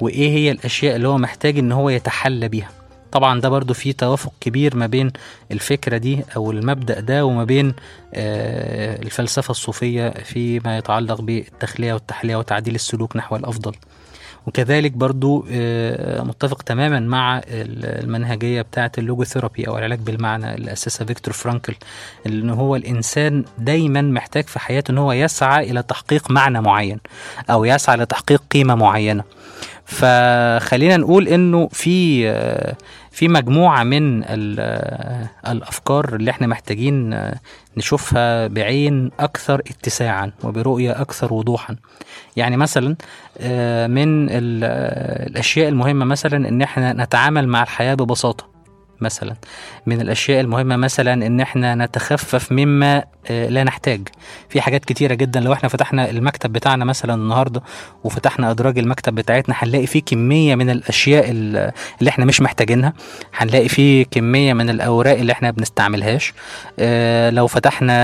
وإيه 0.00 0.28
هي 0.30 0.50
الأشياء 0.50 0.96
اللي 0.96 1.08
هو 1.08 1.18
محتاج 1.18 1.58
إن 1.58 1.72
هو 1.72 1.90
يتحلى 1.90 2.48
بيها. 2.48 2.68
طبعا 3.12 3.40
ده 3.40 3.48
برضو 3.48 3.74
فيه 3.74 3.92
توافق 3.92 4.32
كبير 4.40 4.76
ما 4.76 4.86
بين 4.86 5.12
الفكرة 5.50 5.96
دي 5.96 6.24
أو 6.36 6.50
المبدأ 6.50 7.00
ده 7.00 7.24
وما 7.24 7.44
بين 7.44 7.74
آه، 8.14 9.02
الفلسفة 9.02 9.50
الصوفية 9.50 10.10
فيما 10.10 10.78
يتعلق 10.78 11.20
بالتخلية 11.20 11.92
والتحلية 11.92 12.36
وتعديل 12.36 12.74
السلوك 12.74 13.16
نحو 13.16 13.36
الأفضل. 13.36 13.72
وكذلك 14.46 14.92
برضو 14.92 15.46
آه، 15.50 16.22
متفق 16.22 16.62
تماما 16.62 17.00
مع 17.00 17.38
ال- 17.38 17.44
المنهجية 18.04 18.62
بتاعة 18.62 18.92
ال 18.98 19.04
logotherapy 19.04 19.68
أو 19.68 19.78
العلاج 19.78 19.98
بالمعنى 19.98 20.54
اللي 20.54 20.72
أسسها 20.72 21.04
فيكتور 21.06 21.34
فرانكل 21.34 21.74
إن 22.26 22.50
هو 22.50 22.76
الإنسان 22.76 23.44
دايما 23.58 24.02
محتاج 24.02 24.44
في 24.44 24.58
حياته 24.58 24.92
إن 24.92 24.98
هو 24.98 25.12
يسعى 25.12 25.70
إلى 25.70 25.82
تحقيق 25.82 26.30
معنى 26.30 26.60
معين 26.60 26.98
أو 27.50 27.64
يسعى 27.64 27.96
لتحقيق 27.96 28.42
قيمة 28.50 28.74
معينة. 28.74 29.24
فخلينا 29.84 30.96
نقول 30.96 31.28
إنه 31.28 31.68
في 31.72 32.28
في 33.12 33.28
مجموعة 33.28 33.82
من 33.84 34.22
ال- 34.24 35.28
الأفكار 35.48 36.14
اللي 36.16 36.30
إحنا 36.30 36.46
محتاجين 36.46 37.20
نشوفها 37.76 38.46
بعين 38.46 39.10
أكثر 39.20 39.60
اتساعا 39.60 40.32
وبرؤية 40.44 41.00
أكثر 41.00 41.34
وضوحا. 41.34 41.76
يعني 42.36 42.56
مثلا 42.56 42.96
آه، 43.40 43.86
من 43.86 44.28
ال- 44.30 44.64
الأشياء 45.30 45.68
المهمة 45.68 46.04
مثلا 46.04 46.48
إن 46.48 46.62
إحنا 46.62 46.92
نتعامل 46.92 47.48
مع 47.48 47.62
الحياة 47.62 47.94
ببساطة. 47.94 48.51
مثلا. 49.02 49.34
من 49.86 50.00
الأشياء 50.00 50.40
المهمة 50.40 50.76
مثلا 50.76 51.12
إن 51.26 51.40
إحنا 51.40 51.74
نتخفف 51.74 52.52
مما 52.52 53.04
آه، 53.30 53.48
لا 53.48 53.64
نحتاج. 53.64 54.08
في 54.48 54.60
حاجات 54.60 54.84
كتيرة 54.84 55.14
جدا. 55.14 55.40
لو 55.40 55.52
إحنا 55.52 55.68
فتحنا 55.68 56.10
المكتب 56.10 56.52
بتاعنا 56.52 56.84
مثلا 56.84 57.14
النهارده 57.14 57.62
وفتحنا 58.04 58.50
أدراج 58.50 58.78
المكتب 58.78 59.14
بتاعتنا 59.14 59.54
هنلاقي 59.58 59.86
فيه 59.86 60.02
كمية 60.02 60.54
من 60.54 60.70
الأشياء 60.70 61.30
ال- 61.30 61.72
اللي 62.00 62.08
إحنا 62.10 62.24
مش 62.24 62.40
محتاجينها. 62.40 62.92
هنلاقي 63.36 63.68
فيه 63.68 64.04
كمية 64.10 64.52
من 64.52 64.70
الأوراق 64.70 65.18
اللي 65.18 65.32
إحنا 65.32 65.50
بنستعملهاش. 65.50 66.32
آه، 66.78 67.30
لو 67.30 67.46
فتحنا 67.46 68.02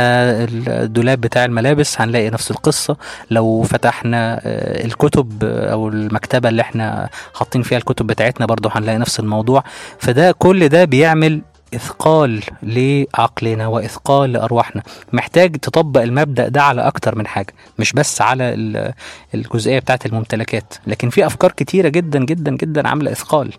الدولاب 0.68 1.20
بتاع 1.20 1.44
الملابس 1.44 2.00
هنلاقي 2.00 2.30
نفس 2.30 2.50
القصة. 2.50 2.96
لو 3.30 3.62
فتحنا 3.62 4.40
آه، 4.44 4.84
الكتب 4.84 5.44
أو 5.44 5.88
المكتبة 5.88 6.48
اللي 6.48 6.62
إحنا 6.62 7.08
حاطين 7.34 7.62
فيها 7.62 7.78
الكتب 7.78 8.06
بتاعتنا 8.06 8.46
برضه 8.46 8.70
هنلاقي 8.74 8.98
نفس 8.98 9.20
الموضوع. 9.20 9.64
فده 9.98 10.32
كل 10.32 10.68
ده 10.68 10.84
بيعمل 10.88 11.42
إثقال 11.74 12.42
لعقلنا 12.62 13.66
وإثقال 13.66 14.32
لأرواحنا. 14.32 14.82
محتاج 15.12 15.56
تطبق 15.56 16.00
المبدأ 16.02 16.48
ده 16.48 16.62
على 16.62 16.86
أكتر 16.86 17.14
من 17.18 17.26
حاجة 17.26 17.54
مش 17.78 17.92
بس 17.92 18.22
على 18.22 18.44
ال- 18.54 18.92
الجزئية 19.34 19.78
بتاعه 19.78 19.98
الممتلكات. 20.06 20.74
لكن 20.86 21.10
في 21.10 21.26
أفكار 21.26 21.52
كتيرة 21.52 21.88
جدا 21.88 22.24
جدا 22.24 22.50
جدا 22.56 22.88
عاملة 22.88 23.12
إثقال. 23.12 23.52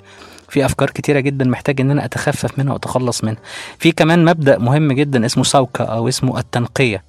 في 0.49 0.65
أفكار 0.65 0.89
كتيرة 0.89 1.19
جدا 1.19 1.45
محتاج 1.45 1.81
إن 1.81 1.91
أنا 1.91 2.05
أتخفف 2.05 2.59
منها 2.59 2.73
وأتخلص 2.73 3.23
منها. 3.23 3.39
في 3.79 3.91
كمان 3.91 4.25
مبدأ 4.25 4.57
مهم 4.57 4.91
جدا 4.91 5.25
اسمه 5.25 5.43
سوكا 5.43 5.83
أو 5.83 6.07
اسمه 6.07 6.39
التنقية. 6.39 7.03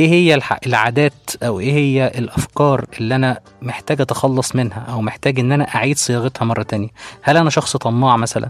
إيه 0.00 0.08
هي 0.08 0.40
العادات 0.66 1.30
أو 1.42 1.60
إيه 1.60 1.72
هي 1.72 2.12
الأفكار 2.18 2.84
اللي 3.00 3.14
أنا 3.14 3.38
محتاج 3.62 4.00
أتخلص 4.00 4.56
منها 4.56 4.86
أو 4.88 5.00
محتاج 5.02 5.38
إن 5.40 5.52
أنا 5.52 5.74
أعيد 5.74 5.98
صياغتها 5.98 6.44
مرة 6.44 6.62
تانية؟ 6.62 6.88
هل 7.22 7.36
أنا 7.36 7.50
شخص 7.50 7.76
طماع 7.76 8.16
مثلا؟ 8.16 8.48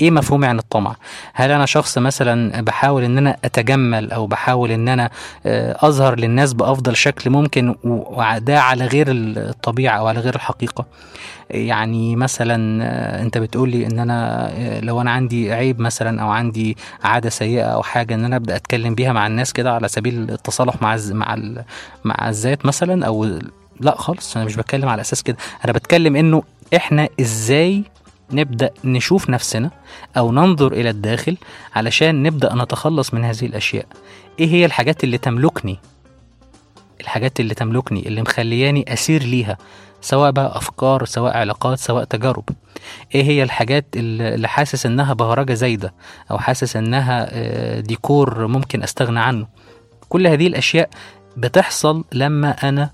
إيه 0.00 0.10
مفهومي 0.10 0.46
عن 0.46 0.58
الطمع؟ 0.58 0.96
هل 1.34 1.50
أنا 1.50 1.66
شخص 1.66 1.98
مثلا 1.98 2.60
بحاول 2.60 3.02
إن 3.04 3.18
أنا 3.18 3.36
أتجمل 3.44 4.12
أو 4.12 4.26
بحاول 4.26 4.70
إن 4.70 4.88
أنا 4.88 5.10
آه، 5.46 5.76
أظهر 5.80 6.20
للناس 6.20 6.52
بأفضل 6.52 6.96
شكل 6.96 7.30
ممكن 7.30 7.74
وده 7.84 8.60
على 8.60 8.86
غير 8.86 9.06
الطبيعة 9.10 9.98
أو 9.98 10.06
على 10.06 10.20
غير 10.20 10.34
الحقيقة؟ 10.34 10.84
يعني 11.50 12.16
مثلا 12.16 12.84
آه، 12.84 13.22
أنت 13.22 13.38
بتقولي 13.38 13.86
إن 13.86 13.98
أنا 13.98 14.48
آه، 14.52 14.80
لو 14.80 15.00
أنا 15.00 15.10
عندي 15.10 15.52
عيب 15.52 15.80
مثلا 15.80 16.22
أو 16.22 16.28
عندي 16.30 16.76
عادة 17.04 17.30
سيئة 17.30 17.62
أو 17.64 17.82
حاجة 17.82 18.14
إن 18.14 18.24
أنا 18.24 18.36
أبدأ 18.36 18.56
أتكلم 18.56 18.94
بيها 18.94 19.12
مع 19.12 19.26
الناس 19.26 19.52
كده 19.52 19.72
على 19.74 19.88
سبيل 19.88 20.30
التصالح 20.30 20.82
مع 20.82 20.94
الز- 20.94 21.12
مع 21.12 21.34
ال- 21.34 21.64
مع 22.04 22.28
الذات 22.28 22.66
مثلا 22.66 23.06
أو 23.06 23.38
لا 23.80 23.94
خالص 23.98 24.36
أنا 24.36 24.44
مش 24.46 24.56
بتكلم 24.56 24.88
على 24.88 25.00
أساس 25.00 25.22
كده 25.22 25.36
أنا 25.64 25.72
بتكلم 25.72 26.16
إنه 26.16 26.42
إحنا 26.76 27.08
إزاي 27.20 27.82
نبدأ 28.32 28.70
نشوف 28.84 29.30
نفسنا 29.30 29.70
أو 30.16 30.32
ننظر 30.32 30.72
إلى 30.72 30.90
الداخل 30.90 31.36
علشان 31.74 32.22
نبدأ 32.22 32.54
نتخلص 32.54 33.14
من 33.14 33.24
هذه 33.24 33.46
الأشياء. 33.46 33.86
إيه 34.40 34.48
هي 34.48 34.64
الحاجات 34.64 35.04
اللي 35.04 35.18
تملكني؟ 35.18 35.78
الحاجات 37.00 37.40
اللي 37.40 37.54
تملكني 37.54 38.08
اللي 38.08 38.22
مخلياني 38.22 38.92
أسير 38.92 39.22
ليها 39.22 39.58
سواء 40.00 40.30
بقى 40.30 40.56
أفكار 40.56 41.04
سواء 41.04 41.36
علاقات 41.36 41.78
سواء 41.78 42.04
تجارب. 42.04 42.44
إيه 43.14 43.22
هي 43.22 43.42
الحاجات 43.42 43.86
اللي 43.96 44.48
حاسس 44.48 44.86
إنها 44.86 45.14
بهرجة 45.14 45.54
زايدة 45.54 45.94
أو 46.30 46.38
حاسس 46.38 46.76
إنها 46.76 47.28
آه، 47.30 47.80
ديكور 47.80 48.46
ممكن 48.46 48.82
أستغنى 48.82 49.20
عنه. 49.20 49.46
كل 50.08 50.26
هذه 50.26 50.46
الأشياء 50.46 50.90
بتحصل 51.36 52.04
لما 52.12 52.68
آه، 52.68 52.90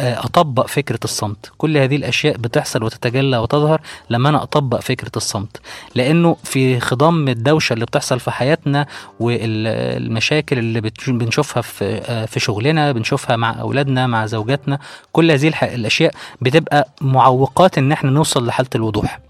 أطبق 0.00 0.66
فكرة 0.66 0.98
الصمت. 1.04 1.52
كل 1.58 1.76
هذه 1.76 1.96
الأشياء 1.96 2.36
بتحصل 2.36 2.82
وتتجلى 2.82 3.38
وتظهر 3.38 3.80
لما 4.10 4.28
أنا 4.28 4.42
أطبق 4.42 4.80
فكرة 4.80 5.10
الصمت. 5.16 5.60
لأنه 5.94 6.36
في 6.44 6.80
خضم 6.80 7.28
الدوشة 7.28 7.72
اللي 7.72 7.84
بتحصل 7.86 8.20
في 8.20 8.30
حياتنا 8.30 8.86
والمشاكل 9.20 10.58
اللي 10.58 10.80
بنشوفها 11.08 11.62
في 11.62 11.84
آه، 12.06 12.24
في 12.26 12.40
شغلنا 12.40 12.92
بنشوفها 12.92 13.36
مع 13.36 13.60
أولادنا 13.60 14.06
مع 14.06 14.26
زوجاتنا 14.26 14.78
كل 15.12 15.30
هذه 15.30 15.52
الأشياء 15.62 16.12
بتبقى 16.40 16.88
معوقات 17.00 17.78
إن 17.78 17.92
إحنا 17.92 18.10
نوصل 18.10 18.46
لحالة 18.46 18.68
الوضوح. 18.74 19.20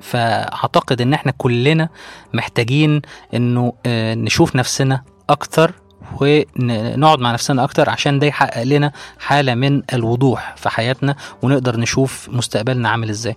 فأعتقد 0.00 1.00
إن 1.00 1.12
إحنا 1.14 1.32
كلنا 1.38 1.88
محتاجين 2.34 3.02
إنه 3.34 3.72
آه، 3.86 4.14
نشوف 4.14 4.56
نفسنا 4.56 5.02
أكتر 5.30 5.74
ونقعد 6.20 7.18
مع 7.18 7.32
نفسنا 7.32 7.64
أكتر 7.64 7.90
عشان 7.90 8.18
ده 8.18 8.26
يحقق 8.26 8.62
لنا 8.62 8.92
حالة 9.18 9.54
من 9.54 9.82
الوضوح 9.94 10.54
في 10.56 10.68
حياتنا 10.68 11.16
ونقدر 11.42 11.76
نشوف 11.80 12.28
مستقبلنا 12.32 12.88
عامل 12.88 13.10
إزاي. 13.10 13.36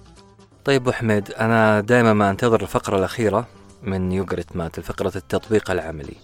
طيب 0.65 0.82
ابو 0.82 0.92
حميد 0.92 1.32
أنا 1.32 1.80
دائما 1.82 2.13
ما 2.13 2.30
أنتظر 2.30 2.62
الفقرة 2.62 2.98
الأخيرة 2.98 3.48
من 3.84 4.12
يوغرت 4.12 4.56
مات 4.56 4.80
فقره 4.80 5.12
التطبيق 5.15 5.72
العملي. 5.72 6.15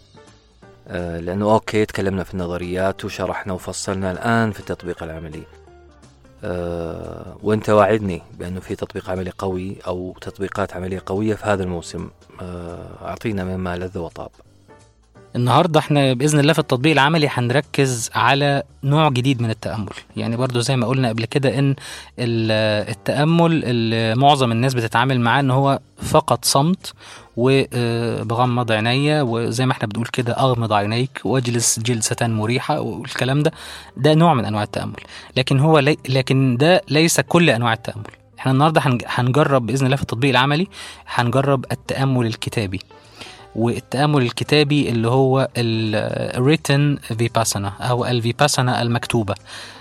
آه، 0.87 1.19
لأنه 1.19 1.53
أوكي 1.53 1.85
تكلمنا 1.85 2.23
في 2.23 2.33
النظريات 2.33 3.05
وشرحنا 3.05 3.53
وفصلنا 3.53 4.11
الآن 4.11 4.51
في 4.51 4.59
التطبيق 4.59 5.03
العملي. 5.03 5.43
آه، 6.43 7.37
وأنت 7.43 7.69
واعدني 7.69 8.21
بأنه 8.39 8.59
في 8.59 8.75
تطبيق 8.75 9.09
عملي 9.09 9.31
قوي 9.37 9.77
أو 9.87 10.15
تطبيقات 10.21 10.73
عملية 10.73 11.03
قوية 11.05 11.35
في 11.35 11.45
هذا 11.45 11.63
الموسم. 11.63 12.09
آه، 12.41 12.87
أعطينا 13.01 13.43
مما 13.43 13.77
لذ 13.77 13.97
وطاب. 13.97 14.31
النهارده 15.35 15.79
إحنا 15.79 16.13
بإذن 16.13 16.39
الله 16.39 16.53
في 16.53 16.59
التطبيق 16.59 16.91
العملي 16.91 17.27
هنركز 17.31 18.09
على 18.15 18.63
نوع 18.83 19.09
جديد 19.09 19.41
من 19.41 19.49
التأمل. 19.49 19.89
يعني 20.17 20.37
برضو 20.37 20.59
زي 20.59 20.75
ما 20.75 20.87
قلنا 20.87 21.09
قبل 21.09 21.25
كده 21.25 21.59
إن 21.59 21.75
ال- 22.19 22.89
التأمل 22.89 23.63
اللي 23.65 24.15
معظم 24.15 24.51
الناس 24.51 24.73
بتتعامل 24.73 25.19
معاه 25.21 25.39
إن 25.39 25.51
هو 25.51 25.79
فقط 26.01 26.45
صمت 26.45 26.93
وبغمض 27.37 28.71
عينيا 28.71 29.21
وزي 29.21 29.65
ما 29.65 29.71
إحنا 29.71 29.87
بنقول 29.87 30.07
كده 30.07 30.33
أغمض 30.33 30.73
عينيك 30.73 31.21
واجلس 31.25 31.79
جلسة 31.79 32.15
مريحة 32.21 32.79
والكلام 32.79 33.43
ده. 33.43 33.51
ده 33.97 34.13
نوع 34.13 34.33
من 34.33 34.45
أنواع 34.45 34.63
التأمل. 34.63 34.95
لكن 35.37 35.59
هو 35.59 35.79
لي 35.79 35.97
لكن 36.09 36.57
ده 36.57 36.81
ليس 36.89 37.19
كل 37.19 37.49
أنواع 37.49 37.73
التأمل. 37.73 38.03
إحنا 38.39 38.51
النهارده 38.51 38.81
هنج- 38.81 39.03
هنجرب 39.07 39.65
بإذن 39.65 39.85
الله 39.85 39.95
في 39.95 40.01
التطبيق 40.01 40.29
العملي 40.29 40.67
هنجرب 41.07 41.65
التأمل 41.71 42.25
الكتابي. 42.25 42.79
والتأمل 43.55 44.21
الكتابي 44.21 44.89
اللي 44.89 45.07
هو 45.07 45.47
الريتن 45.57 46.97
فيباسانا 47.17 47.73
أو 47.81 48.05
الفيباسانا 48.05 48.81
المكتوبة. 48.81 49.35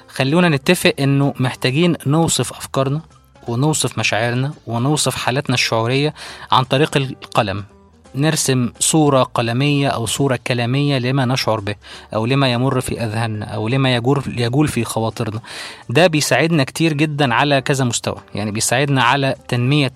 خلونا 0.08 0.48
نتفق 0.48 0.94
إنه 1.00 1.34
محتاجين 1.40 1.96
نوصف 2.06 2.52
أفكارنا 2.52 3.00
ونوصف 3.48 3.98
مشاعرنا 3.98 4.52
ونوصف 4.66 5.16
حالاتنا 5.16 5.54
الشعورية 5.54 6.14
عن 6.52 6.64
طريق 6.64 6.96
القلم. 6.96 7.64
نرسم 8.14 8.72
صورة 8.80 9.22
قلمية 9.22 9.88
أو 9.88 10.06
صورة 10.06 10.38
كلامية 10.46 10.98
لما 10.98 11.24
نشعر 11.24 11.60
به 11.60 11.74
أو 12.14 12.26
لما 12.26 12.52
يمر 12.52 12.80
في 12.80 13.04
أذهاننا 13.04 13.46
أو 13.46 13.68
لما 13.68 13.96
يجول, 14.26 14.68
في 14.68 14.84
خواطرنا. 14.84 15.40
ده 15.88 16.06
بيساعدنا 16.06 16.64
كتير 16.64 16.92
جدا 16.92 17.34
على 17.34 17.60
كذا 17.60 17.84
مستوى. 17.84 18.16
يعني 18.34 18.50
بيساعدنا 18.50 19.02
على 19.02 19.34
تنمية 19.48 19.92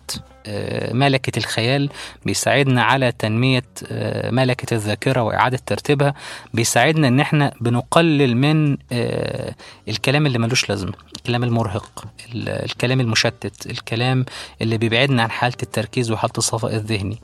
ملكة 0.93 1.39
الخيال 1.39 1.91
بيساعدنا 2.27 2.83
على 2.83 3.13
تنمية 3.13 3.63
آه، 3.93 4.31
ملكة 4.31 4.75
الذاكرة 4.75 5.23
وإعادة 5.23 5.61
ترتيبها 5.67 6.15
بيساعدنا 6.55 7.09
إن 7.09 7.21
إحنا 7.21 7.53
بنقلل 7.61 8.37
من 8.37 8.77
آه، 8.93 9.55
الكلام 9.89 10.27
اللي 10.27 10.39
ملوش 10.39 10.69
لازمة 10.69 10.93
الكلام 11.17 11.45
المرهق 11.45 12.05
ال- 12.35 12.49
الكلام 12.49 13.01
المشتت 13.01 13.67
الكلام 13.67 14.25
اللي 14.63 14.79
بيبعدنا 14.79 15.23
عن 15.23 15.31
حالة 15.31 15.57
التركيز 15.63 16.11
وحالة 16.11 16.33
الصفاء 16.39 16.75
الذهني. 16.75 17.19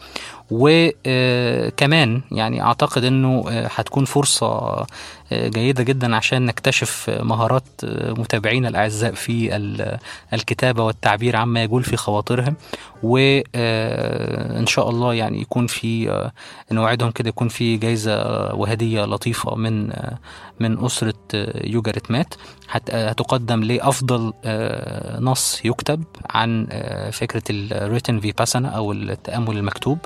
وكمان 0.50 2.20
يعني 2.32 2.62
أعتقد 2.62 3.04
آه، 3.04 3.70
هتكون 3.74 4.04
فرصة 4.04 4.86
آه، 5.32 5.48
جيدة 5.48 5.82
جدا 5.82 6.16
عشان 6.16 6.46
نكتشف 6.46 7.10
مهارات 7.22 7.64
آه، 7.84 8.12
متابعينا 8.12 8.68
الأعزاء 8.68 9.12
في 9.14 9.56
ال- 9.56 9.98
الكتابة 10.32 10.82
والتعبير 10.82 11.36
عما 11.36 11.62
يجول 11.62 11.84
في 11.84 11.96
خواطرهم. 11.96 12.56
وان 13.02 14.66
شاء 14.66 14.90
الله 14.90 15.14
يعني 15.14 15.40
يكون 15.40 15.66
في 15.66 16.10
آه، 16.10 16.32
نوعدهم 16.72 17.10
كده 17.10 17.28
يكون 17.28 17.48
في 17.48 17.76
جايزة 17.76 18.12
آه، 18.14 18.54
وهدية 18.54 19.04
لطيفة 19.04 19.54
من 19.54 19.92
آه، 19.92 20.18
من 20.60 20.84
أسرة 20.84 21.14
آه، 21.34 21.66
يوجا 21.66 21.90
ريتمات. 21.92 22.34
هت- 22.70 22.90
آه، 22.90 23.08
هتقدم 23.08 23.62
لأفضل 23.64 24.32
آه، 24.44 25.20
نص 25.20 25.64
يكتب 25.64 26.04
عن 26.30 26.66
آه، 26.70 27.10
فكرة 27.10 27.42
الريتن 27.50 28.20
فيباسانا 28.20 28.68
أو 28.68 28.92
التأمل 28.92 29.56
المكتوب. 29.58 29.98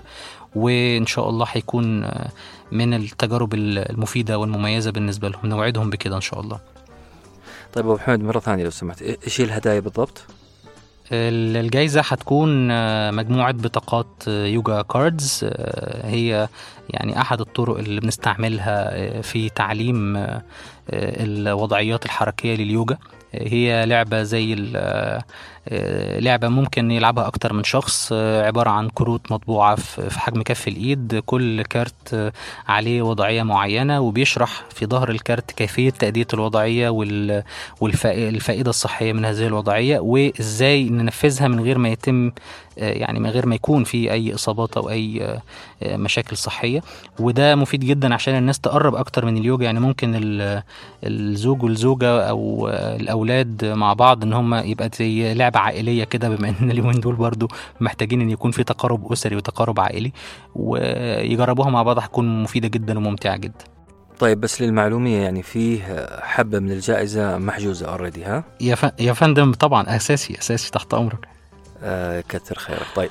وان 0.54 1.06
شاء 1.06 1.28
الله 1.28 1.46
هيكون 1.52 2.04
آه، 2.04 2.28
من 2.72 2.94
التجارب 2.94 3.54
المفيدة 3.54 4.38
والمميزة 4.38 4.90
بالنسبة 4.90 5.28
لهم. 5.28 5.46
نوعدهم 5.46 5.90
بكده 5.90 6.16
إن 6.16 6.20
شاء 6.20 6.40
الله. 6.40 6.60
طيب 7.72 7.86
أبو 7.86 7.98
حميد 7.98 8.22
مرة 8.22 8.40
ثانية 8.40 8.64
لو 8.64 8.70
سمحت. 8.70 9.02
إيش 9.02 9.40
هي 9.40 9.44
الهدايا 9.44 9.80
بالضبط؟ 9.80 10.24
الجائزة 11.12 12.00
هتكون 12.00 12.70
آه، 12.70 13.10
مجموعة 13.10 13.52
بطاقات 13.52 14.06
آه، 14.28 14.46
يوجا 14.46 14.82
كاردز. 14.82 15.40
آه، 15.44 16.06
هي 16.06 16.48
يعني 16.90 17.20
أحد 17.20 17.40
الطرق 17.40 17.78
اللي 17.78 18.00
بنستعملها 18.00 19.20
في 19.20 19.48
تعليم 19.48 20.26
الوضعيات 20.90 22.04
الحركية 22.04 22.54
لليوجا. 22.54 22.98
هي 23.32 23.86
لعبة 23.86 24.22
زي 24.22 24.52
آه، 25.68 26.18
لعبة 26.20 26.48
ممكن 26.48 26.90
يلعبها 26.90 27.26
أكتر 27.26 27.52
من 27.52 27.64
شخص 27.64 28.08
آه، 28.12 28.46
عبارة 28.46 28.70
عن 28.70 28.88
كروت 28.88 29.32
مطبوعة 29.32 29.74
في 29.74 30.20
حجم 30.20 30.42
كف 30.42 30.68
الإيد 30.68 31.22
كل 31.26 31.62
كارت 31.62 32.14
آه، 32.14 32.32
عليه 32.68 33.02
وضعية 33.02 33.42
معينة 33.42 34.00
وبيشرح 34.00 34.64
في 34.74 34.86
ظهر 34.86 35.10
الكارت 35.10 35.50
كيفية 35.50 35.90
تأدية 35.90 36.26
الوضعية 36.34 36.88
وال 36.88 37.42
والفائدة 37.80 38.70
الصحية 38.70 39.12
من 39.12 39.24
هذه 39.24 39.46
الوضعية 39.46 39.98
وإزاي 40.00 40.88
ننفذها 40.88 41.48
من 41.48 41.60
غير 41.60 41.78
ما 41.78 41.88
يتم 41.88 42.30
يعني 42.76 43.20
من 43.20 43.30
غير 43.30 43.46
ما 43.46 43.54
يكون 43.54 43.84
في 43.84 44.12
أو 44.76 44.90
أي 44.90 45.24
آه، 45.24 45.42
آه، 45.82 45.96
مشاكل 45.96 46.36
صحية. 46.36 46.82
وده 47.18 47.54
مفيد 47.54 47.80
جدا 47.80 48.14
عشان 48.14 48.34
الناس 48.38 48.60
تقرب 48.60 48.94
أكتر 48.94 49.24
من 49.24 49.36
اليوجا 49.36 49.64
يعني 49.64 49.80
ممكن 49.80 50.14
ال- 50.14 50.62
الزوج 51.04 51.62
والزوجة 51.62 52.22
أو 52.22 52.68
آه، 52.68 52.96
الأولاد 52.96 53.64
مع 53.64 53.92
بعض 53.92 54.22
إن 54.22 54.32
هم 54.32 54.54
يبقى 54.54 54.90
زي 54.98 55.32
لعبة 55.52 55.60
عائلية 55.66 56.04
كده 56.04 56.28
بما 56.28 56.48
إن 56.60 56.70
اليومين 56.70 57.00
دول 57.00 57.14
برضو 57.14 57.48
محتاجين 57.80 58.20
إن 58.20 58.30
يكون 58.30 58.50
في 58.50 58.64
تقارب 58.64 59.12
أسري 59.12 59.36
وتقارب 59.36 59.80
عائلي 59.80 60.12
ويجربوها 60.54 61.70
مع 61.70 61.82
بعض 61.82 61.98
هتكون 61.98 62.42
مفيدة 62.42 62.68
جدا 62.68 62.98
وممتعة 62.98 63.36
جدا. 63.36 63.64
طيب 64.18 64.40
بس 64.40 64.62
للمعلوميه 64.62 65.22
يعني 65.22 65.42
فيه 65.42 66.06
حبة 66.22 66.58
من 66.58 66.70
الجائزة 66.72 67.38
محجوزة 67.38 67.86
already 67.88 68.24
ها؟ 68.24 68.44
يا 68.60 68.74
ف- 68.74 69.00
يا 69.00 69.12
فندم 69.12 69.52
طبعا 69.52 69.96
أساسي 69.96 70.38
أساسي 70.38 70.70
تحت 70.70 70.94
أمرك. 70.94 71.28
آه 71.82 72.20
كثر 72.28 72.58
خيرك. 72.58 72.86
طيب 72.96 73.10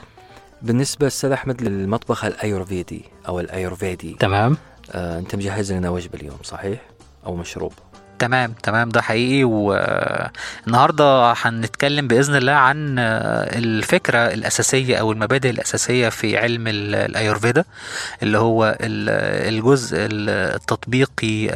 بالنسبة 0.61 1.07
أستاذ 1.07 1.31
أحمد 1.31 1.61
للمطبخ 1.61 2.25
الايورفيدي 2.25 3.01
أو 3.27 3.39
الايورفيدي 3.39 4.15
تمام. 4.19 4.57
آه 4.91 5.19
أنت 5.19 5.35
مجهز 5.35 5.73
لنا 5.73 5.89
وجبة 5.89 6.19
اليوم 6.19 6.37
صحيح؟ 6.43 6.79
أو 7.25 7.35
مشروب؟ 7.35 7.73
تمام 8.21 8.53
تمام 8.63 8.89
ده 8.89 9.01
حقيقي. 9.01 9.43
والنهاردة 9.43 11.33
هنتكلم 11.33 12.07
بإذن 12.07 12.35
الله 12.35 12.51
عن 12.51 12.95
الفكرة 12.99 14.17
الأساسية 14.19 14.95
أو 14.97 15.11
المبادئ 15.11 15.49
الأساسية 15.49 16.09
في 16.09 16.37
علم 16.37 16.67
الايورفيدا 16.67 17.63
اللي 18.23 18.37
هو 18.37 18.77
الجزء 18.81 19.97
التطبيقي 19.99 21.49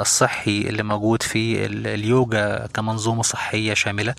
الصحي 0.00 0.60
اللي 0.60 0.82
موجود 0.82 1.22
في 1.22 1.66
اليوجا 1.66 2.66
كمنظومة 2.74 3.22
صحية 3.22 3.74
شاملة. 3.74 4.14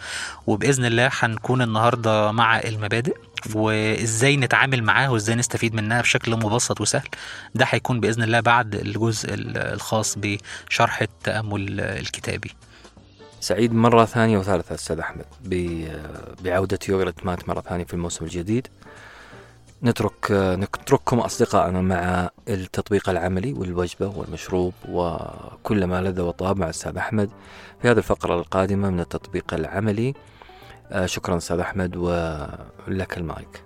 وبإذن 0.48 0.86
الله 0.86 1.10
هنكون 1.20 1.62
النهارده 1.62 2.32
مع 2.32 2.60
المبادئ. 2.60 3.16
وإزاي 3.56 4.38
نتعامل 4.38 4.84
معاها 4.84 5.10
وإزاي 5.10 5.36
نستفيد 5.36 5.76
منها 5.76 6.02
بشكل 6.02 6.36
مبسط 6.36 6.82
وسهل. 6.82 7.08
ده 7.56 7.66
هيكون 7.70 8.00
بإذن 8.00 8.24
الله 8.24 8.40
بعد 8.40 8.76
الجزء 8.76 9.28
الخاص 9.34 10.18
بشرح 10.18 11.02
التأمل 11.02 11.82
الكتابي. 11.82 12.52
سعيد 13.40 13.74
مرة 13.74 14.06
ثانية 14.06 14.38
وثالثة 14.38 14.76
أستاذ 14.76 15.00
أحمد 15.00 15.26
بعودة 16.44 16.80
يوغا 16.90 17.14
مات 17.24 17.50
مرة 17.50 17.62
ثانية 17.62 17.84
في 17.84 17.94
الموسم 17.94 18.26
الجديد. 18.26 18.68
نترك 19.84 20.32
نترككم 20.32 21.20
أصدقائنا 21.20 21.82
مع 21.82 22.30
التطبيق 22.50 23.10
العملي 23.10 23.54
والوجبة 23.54 24.08
والمشروب 24.08 24.74
وكل 24.90 25.86
ما 25.86 26.02
لذ 26.02 26.22
وطاب 26.22 26.58
مع 26.58 26.66
الأستاذ 26.66 26.98
أحمد 26.98 27.30
في 27.82 27.90
هذه 27.90 27.98
الفقرة 27.98 28.36
القادمة 28.36 28.90
من 28.90 29.00
التطبيق 29.00 29.54
العملي. 29.54 30.14
شكرا 31.06 31.38
أستاذ 31.38 31.60
أحمد 31.60 31.96
ولك 31.96 33.18
المايك. 33.18 33.64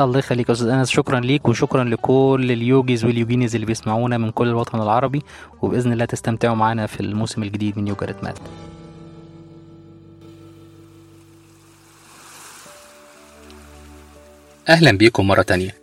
الله 0.00 0.18
يخليك 0.18 0.48
يا 0.48 0.54
أستاذ 0.54 0.68
أنس 0.68 0.90
شكرا 0.90 1.20
ليك 1.20 1.48
وشكرا 1.48 1.84
لكل 1.84 2.48
اليوجيز 2.50 3.04
واليوجينيز 3.04 3.54
اللي 3.54 3.66
بيسمعونا 3.66 4.18
من 4.18 4.30
كل 4.30 4.48
الوطن 4.48 4.82
العربي 4.82 5.22
وبإذن 5.62 5.92
الله 5.92 6.04
تستمتعوا 6.04 6.54
معنا 6.54 6.86
في 6.86 7.00
الموسم 7.00 7.42
الجديد 7.42 7.78
من 7.78 7.88
يوجا 7.88 8.06
ريتمات 8.06 8.38
أهلا 14.68 14.90
بيكم 14.92 15.26
مرة 15.28 15.42
تانية. 15.42 15.74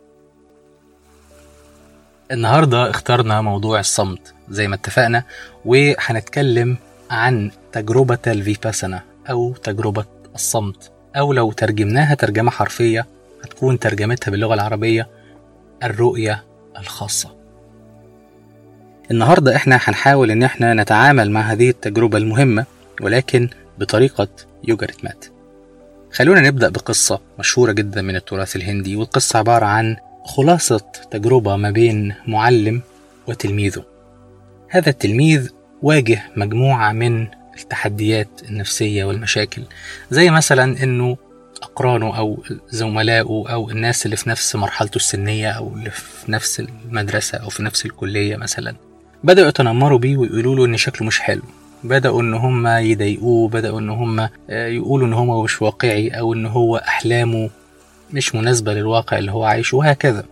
النهارده 2.31 2.89
اخترنا 2.89 3.41
موضوع 3.41 3.79
الصمت 3.79 4.33
زي 4.49 4.67
ما 4.67 4.75
اتفقنا 4.75 5.23
وهنتكلم 5.65 6.77
عن 7.11 7.51
تجربة 7.71 8.17
الفيباسانا 8.27 9.03
أو 9.29 9.53
تجربة 9.53 10.05
الصمت. 10.35 10.91
أو 11.15 11.33
لو 11.33 11.51
ترجمناها 11.51 12.15
ترجمة 12.15 12.51
حرفية 12.51 13.07
هتكون 13.43 13.79
ترجمتها 13.79 14.31
باللغة 14.31 14.53
العربية 14.53 15.07
الرؤية 15.83 16.43
الخاصة. 16.79 17.35
النهاردة 19.11 19.55
إحنا 19.55 19.79
هنحاول 19.83 20.31
إن 20.31 20.43
إحنا 20.43 20.73
نتعامل 20.73 21.31
مع 21.31 21.41
هذه 21.41 21.69
التجربة 21.69 22.17
المهمة 22.17 22.65
ولكن 23.01 23.49
بطريقة 23.79 24.27
يوجا 24.67 24.85
ريتمات 24.85 25.25
خلونا 26.11 26.41
نبدأ 26.41 26.69
بقصة 26.69 27.19
مشهورة 27.39 27.71
جدا 27.71 28.01
من 28.01 28.15
التراث 28.15 28.55
الهندي 28.55 28.95
والقصة 28.95 29.39
عبارة 29.39 29.65
عن 29.65 29.97
خلاصة 30.25 30.81
تجربة 31.11 31.55
ما 31.55 31.71
بين 31.71 32.13
معلم 32.27 32.81
وتلميذه. 33.27 33.83
هذا 34.69 34.89
التلميذ 34.89 35.49
واجه 35.81 36.23
مجموعة 36.35 36.91
من 36.91 37.27
التحديات 37.57 38.27
النفسية 38.49 39.03
والمشاكل. 39.03 39.63
زي 40.11 40.29
مثلا 40.29 40.83
إنه 40.83 41.17
أقرانه 41.63 42.17
أو 42.17 42.43
زملائه 42.69 43.45
أو 43.49 43.69
الناس 43.69 44.05
اللي 44.05 44.15
في 44.17 44.29
نفس 44.29 44.55
مرحلته 44.55 44.95
السنية 44.95 45.51
أو 45.51 45.73
اللي 45.73 45.89
في 45.89 46.31
نفس 46.31 46.59
المدرسة 46.59 47.37
أو 47.37 47.49
في 47.49 47.63
نفس 47.63 47.85
الكلية 47.85 48.35
مثلا. 48.35 48.75
بدأوا 49.23 49.47
يتنمروا 49.47 49.99
بيه 49.99 50.17
ويقولوا 50.17 50.55
له 50.55 50.65
إن 50.65 50.77
شكله 50.77 51.07
مش 51.07 51.19
حلو. 51.19 51.41
بدأوا 51.83 52.21
إن 52.21 52.33
هم 52.33 52.67
يضايقوه 52.67 53.49
بدأوا 53.49 53.79
إن 53.79 53.89
هم 53.89 54.29
يقولوا 54.49 55.07
إن 55.07 55.13
هو 55.13 55.43
مش 55.43 55.61
واقعي 55.61 56.09
أو 56.09 56.33
إن 56.33 56.45
هو 56.45 56.77
أحلامه 56.77 57.49
مش 58.13 58.35
مناسبة 58.35 58.73
للواقع 58.73 59.17
اللي 59.17 59.31
هو 59.31 59.43
عايشه 59.43 59.77
وهكذا. 59.77 60.23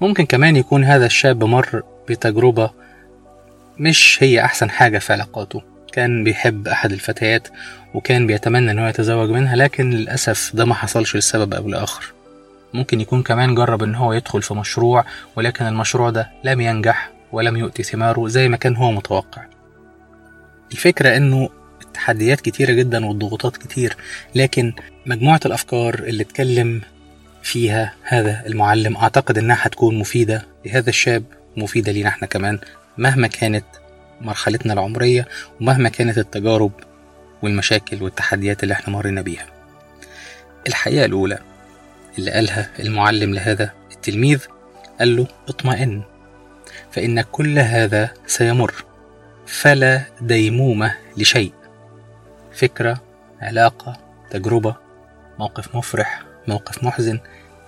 ممكن 0.00 0.26
كمان 0.26 0.56
يكون 0.56 0.84
هذا 0.84 1.06
الشاب 1.06 1.44
مر 1.44 1.82
بتجربة 2.08 2.70
مش 3.78 4.18
هي 4.20 4.44
أحسن 4.44 4.70
حاجة 4.70 4.98
في 4.98 5.12
علاقاته. 5.12 5.62
كان 5.96 6.24
بيحب 6.24 6.68
أحد 6.68 6.92
الفتيات 6.92 7.48
وكان 7.94 8.26
بيتمنى 8.26 8.70
إن 8.70 8.78
هو 8.78 8.86
يتزوج 8.86 9.30
منها 9.30 9.56
لكن 9.56 9.90
للأسف 9.90 10.50
ده 10.54 10.64
ما 10.64 10.74
حصلش 10.74 11.16
لسبب 11.16 11.54
أو 11.54 11.68
لآخر. 11.68 12.12
ممكن 12.74 13.00
يكون 13.00 13.22
كمان 13.22 13.54
جرب 13.54 13.82
إن 13.82 13.94
هو 13.94 14.12
يدخل 14.12 14.42
في 14.42 14.54
مشروع 14.54 15.04
ولكن 15.36 15.66
المشروع 15.66 16.10
ده 16.10 16.30
لم 16.44 16.60
ينجح 16.60 17.10
ولم 17.32 17.56
يؤتي 17.56 17.82
ثماره 17.82 18.28
زي 18.28 18.48
ما 18.48 18.56
كان 18.56 18.76
هو 18.76 18.90
متوقع. 18.92 19.42
الفكرة 20.72 21.16
إنه 21.16 21.48
التحديات 21.82 22.40
كتيرة 22.40 22.72
جدا 22.72 23.06
والضغوطات 23.06 23.56
كتير 23.56 23.96
لكن 24.34 24.72
مجموعة 25.06 25.40
الأفكار 25.46 25.94
اللي 25.94 26.22
اتكلم 26.22 26.80
فيها 27.42 27.94
هذا 28.02 28.42
المعلم 28.46 28.96
أعتقد 28.96 29.38
إنها 29.38 29.56
هتكون 29.60 29.98
مفيدة 29.98 30.46
لهذا 30.66 30.88
الشاب 30.88 31.24
مفيدة 31.56 31.92
لينا 31.92 32.08
إحنا 32.08 32.26
كمان 32.28 32.58
مهما 32.98 33.26
كانت 33.26 33.64
مرحلتنا 34.20 34.72
العمرية 34.72 35.28
ومهما 35.60 35.88
كانت 35.88 36.18
التجارب 36.18 36.72
والمشاكل 37.42 38.02
والتحديات 38.02 38.62
اللي 38.62 38.74
إحنا 38.74 38.94
مرينا 38.94 39.22
بيها. 39.22 39.46
الحقيقة 40.66 41.04
الأولى 41.04 41.38
اللي 42.18 42.30
قالها 42.30 42.70
المعلم 42.78 43.34
لهذا 43.34 43.72
التلميذ 43.92 44.44
قال 44.98 45.16
له 45.16 45.26
اطمئن 45.48 46.02
فإن 46.90 47.20
كل 47.20 47.58
هذا 47.58 48.10
سيمر 48.26 48.74
فلا 49.46 50.02
ديمومة 50.20 50.94
لشيء. 51.16 51.52
فكرة 52.52 53.02
علاقة 53.40 53.96
تجربة 54.30 54.76
موقف 55.38 55.76
مفرح 55.76 56.22
موقف 56.48 56.84
محزن 56.84 57.20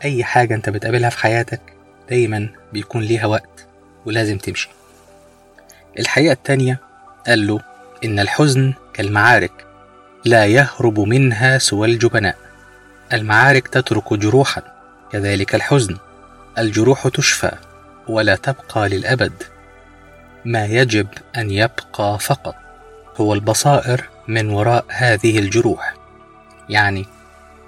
أي 0.05 0.25
حاجة 0.25 0.55
أنت 0.55 0.71
بتقابلها 0.71 1.11
في 1.11 1.19
حياتك 1.19 1.61
دايما 2.11 2.49
بيكون 2.73 3.03
ليها 3.03 3.27
وقت 3.27 3.67
ولازم 4.07 4.39
تمشي. 4.39 4.69
الحقيقة 5.99 6.33
التانية؟ 6.33 6.81
قال 7.27 7.47
له 7.47 7.61
إن 8.05 8.19
الحزن 8.21 8.75
كالمعارك 8.93 9.67
لا 10.25 10.47
يهرب 10.47 11.01
منها 11.01 11.59
سوى 11.59 11.89
الجبناء. 11.89 12.37
المعارك 13.13 13.69
تترك 13.69 14.15
جروحا 14.15 14.63
كذلك 15.13 15.55
الحزن. 15.55 15.97
الجروح 16.59 17.09
تشفى 17.09 17.53
ولا 18.09 18.37
تبقى 18.37 18.89
للأبد. 18.89 19.43
ما 20.45 20.65
يجب 20.67 21.07
أن 21.37 21.51
يبقى 21.51 22.19
فقط 22.19 22.55
هو 23.17 23.35
البصائر 23.35 24.05
من 24.29 24.51
وراء 24.51 24.85
هذه 24.89 25.39
الجروح. 25.39 25.95
يعني 26.69 27.07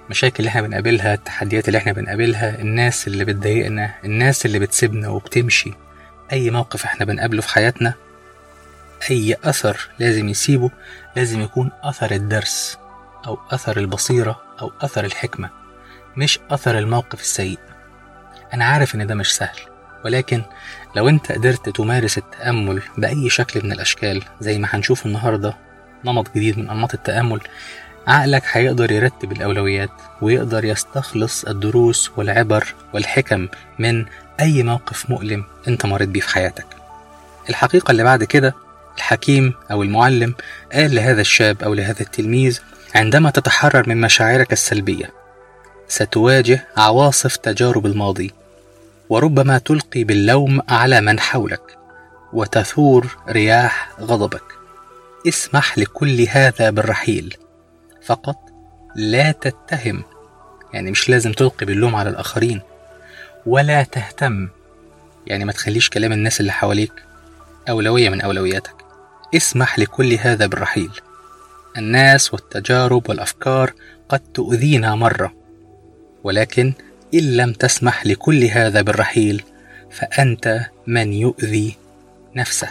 مشاكل 0.09 0.35
اللي 0.39 0.49
إحنا 0.49 0.61
بنقابلها 0.61 1.13
التحديات 1.13 1.67
اللي 1.67 1.77
إحنا 1.77 1.91
بنقابلها 1.91 2.61
الناس 2.61 3.07
اللي 3.07 3.25
بتضايقنا 3.25 3.93
الناس 4.05 4.45
اللي 4.45 4.59
بتسيبنا 4.59 5.09
وبتمشي. 5.09 5.73
أي 6.31 6.49
موقف 6.49 6.85
إحنا 6.85 7.05
بنقابله 7.05 7.41
في 7.41 7.49
حياتنا 7.49 7.93
أي 9.09 9.35
أثر 9.43 9.89
لازم 9.99 10.29
يسيبه 10.29 10.71
لازم 11.15 11.41
يكون 11.41 11.71
أثر 11.83 12.11
الدرس 12.11 12.77
أو 13.27 13.39
أثر 13.51 13.77
البصيرة 13.77 14.41
أو 14.61 14.71
أثر 14.81 15.05
الحكمة 15.05 15.49
مش 16.17 16.39
أثر 16.51 16.77
الموقف 16.77 17.21
السيء. 17.21 17.59
أنا 18.53 18.65
عارف 18.65 18.95
إن 18.95 19.07
ده 19.07 19.15
مش 19.15 19.35
سهل 19.35 19.57
ولكن 20.05 20.43
لو 20.95 21.09
أنت 21.09 21.31
قدرت 21.31 21.69
تمارس 21.69 22.17
التأمل 22.17 22.81
بأي 22.97 23.29
شكل 23.29 23.65
من 23.65 23.71
الأشكال 23.71 24.23
زي 24.41 24.57
ما 24.57 24.67
هنشوف 24.71 25.05
النهاردة 25.05 25.57
نمط 26.05 26.35
جديد 26.35 26.57
من 26.59 26.69
أنماط 26.69 26.93
التأمل 26.93 27.39
عقلك 28.07 28.43
هيقدر 28.51 28.91
يرتب 28.91 29.31
الأولويات 29.31 29.89
ويقدر 30.21 30.65
يستخلص 30.65 31.43
الدروس 31.45 32.11
والعبر 32.17 32.73
والحكم 32.93 33.47
من 33.79 34.05
أي 34.39 34.63
موقف 34.63 35.09
مؤلم 35.09 35.43
أنت 35.67 35.85
مريت 35.85 36.09
بيه 36.09 36.21
في 36.21 36.29
حياتك. 36.29 36.65
الحقيقة 37.49 37.91
اللي 37.91 38.03
بعد 38.03 38.23
كده 38.23 38.55
الحكيم 38.97 39.53
أو 39.71 39.83
المعلم 39.83 40.35
قال 40.73 40.95
لهذا 40.95 41.21
الشاب 41.21 41.63
أو 41.63 41.73
لهذا 41.73 42.01
التلميذ 42.01 42.59
عندما 42.95 43.29
تتحرر 43.29 43.89
من 43.89 44.01
مشاعرك 44.01 44.53
السلبية 44.53 45.09
ستواجه 45.87 46.67
عواصف 46.77 47.35
تجارب 47.35 47.85
الماضي 47.85 48.31
وربما 49.09 49.57
تلقي 49.57 50.03
باللوم 50.03 50.61
على 50.69 51.01
من 51.01 51.19
حولك 51.19 51.77
وتثور 52.33 53.17
رياح 53.29 53.91
غضبك. 54.01 54.43
اسمح 55.27 55.77
لكل 55.77 56.27
هذا 56.29 56.69
بالرحيل. 56.69 57.37
فقط 58.05 58.37
لا 58.95 59.31
تتهم. 59.31 60.03
يعني 60.73 60.91
مش 60.91 61.09
لازم 61.09 61.31
تلقي 61.31 61.65
باللوم 61.65 61.95
على 61.95 62.09
الآخرين. 62.09 62.61
ولا 63.45 63.83
تهتم. 63.83 64.49
يعني 65.27 65.45
ما 65.45 65.51
تخليش 65.51 65.89
كلام 65.89 66.11
الناس 66.11 66.39
اللي 66.39 66.51
حواليك 66.51 66.93
أولوية 67.69 68.09
من 68.09 68.21
أولوياتك. 68.21 68.75
اسمح 69.35 69.79
لكل 69.79 70.13
هذا 70.13 70.45
بالرحيل. 70.45 70.91
الناس 71.77 72.33
والتجارب 72.33 73.09
والأفكار 73.09 73.73
قد 74.09 74.19
تؤذينا 74.19 74.95
مرة 74.95 75.33
ولكن 76.23 76.73
إن 77.13 77.37
لم 77.37 77.53
تسمح 77.53 78.05
لكل 78.05 78.43
هذا 78.43 78.81
بالرحيل 78.81 79.43
فأنت 79.91 80.65
من 80.87 81.13
يؤذي 81.13 81.75
نفسه. 82.35 82.69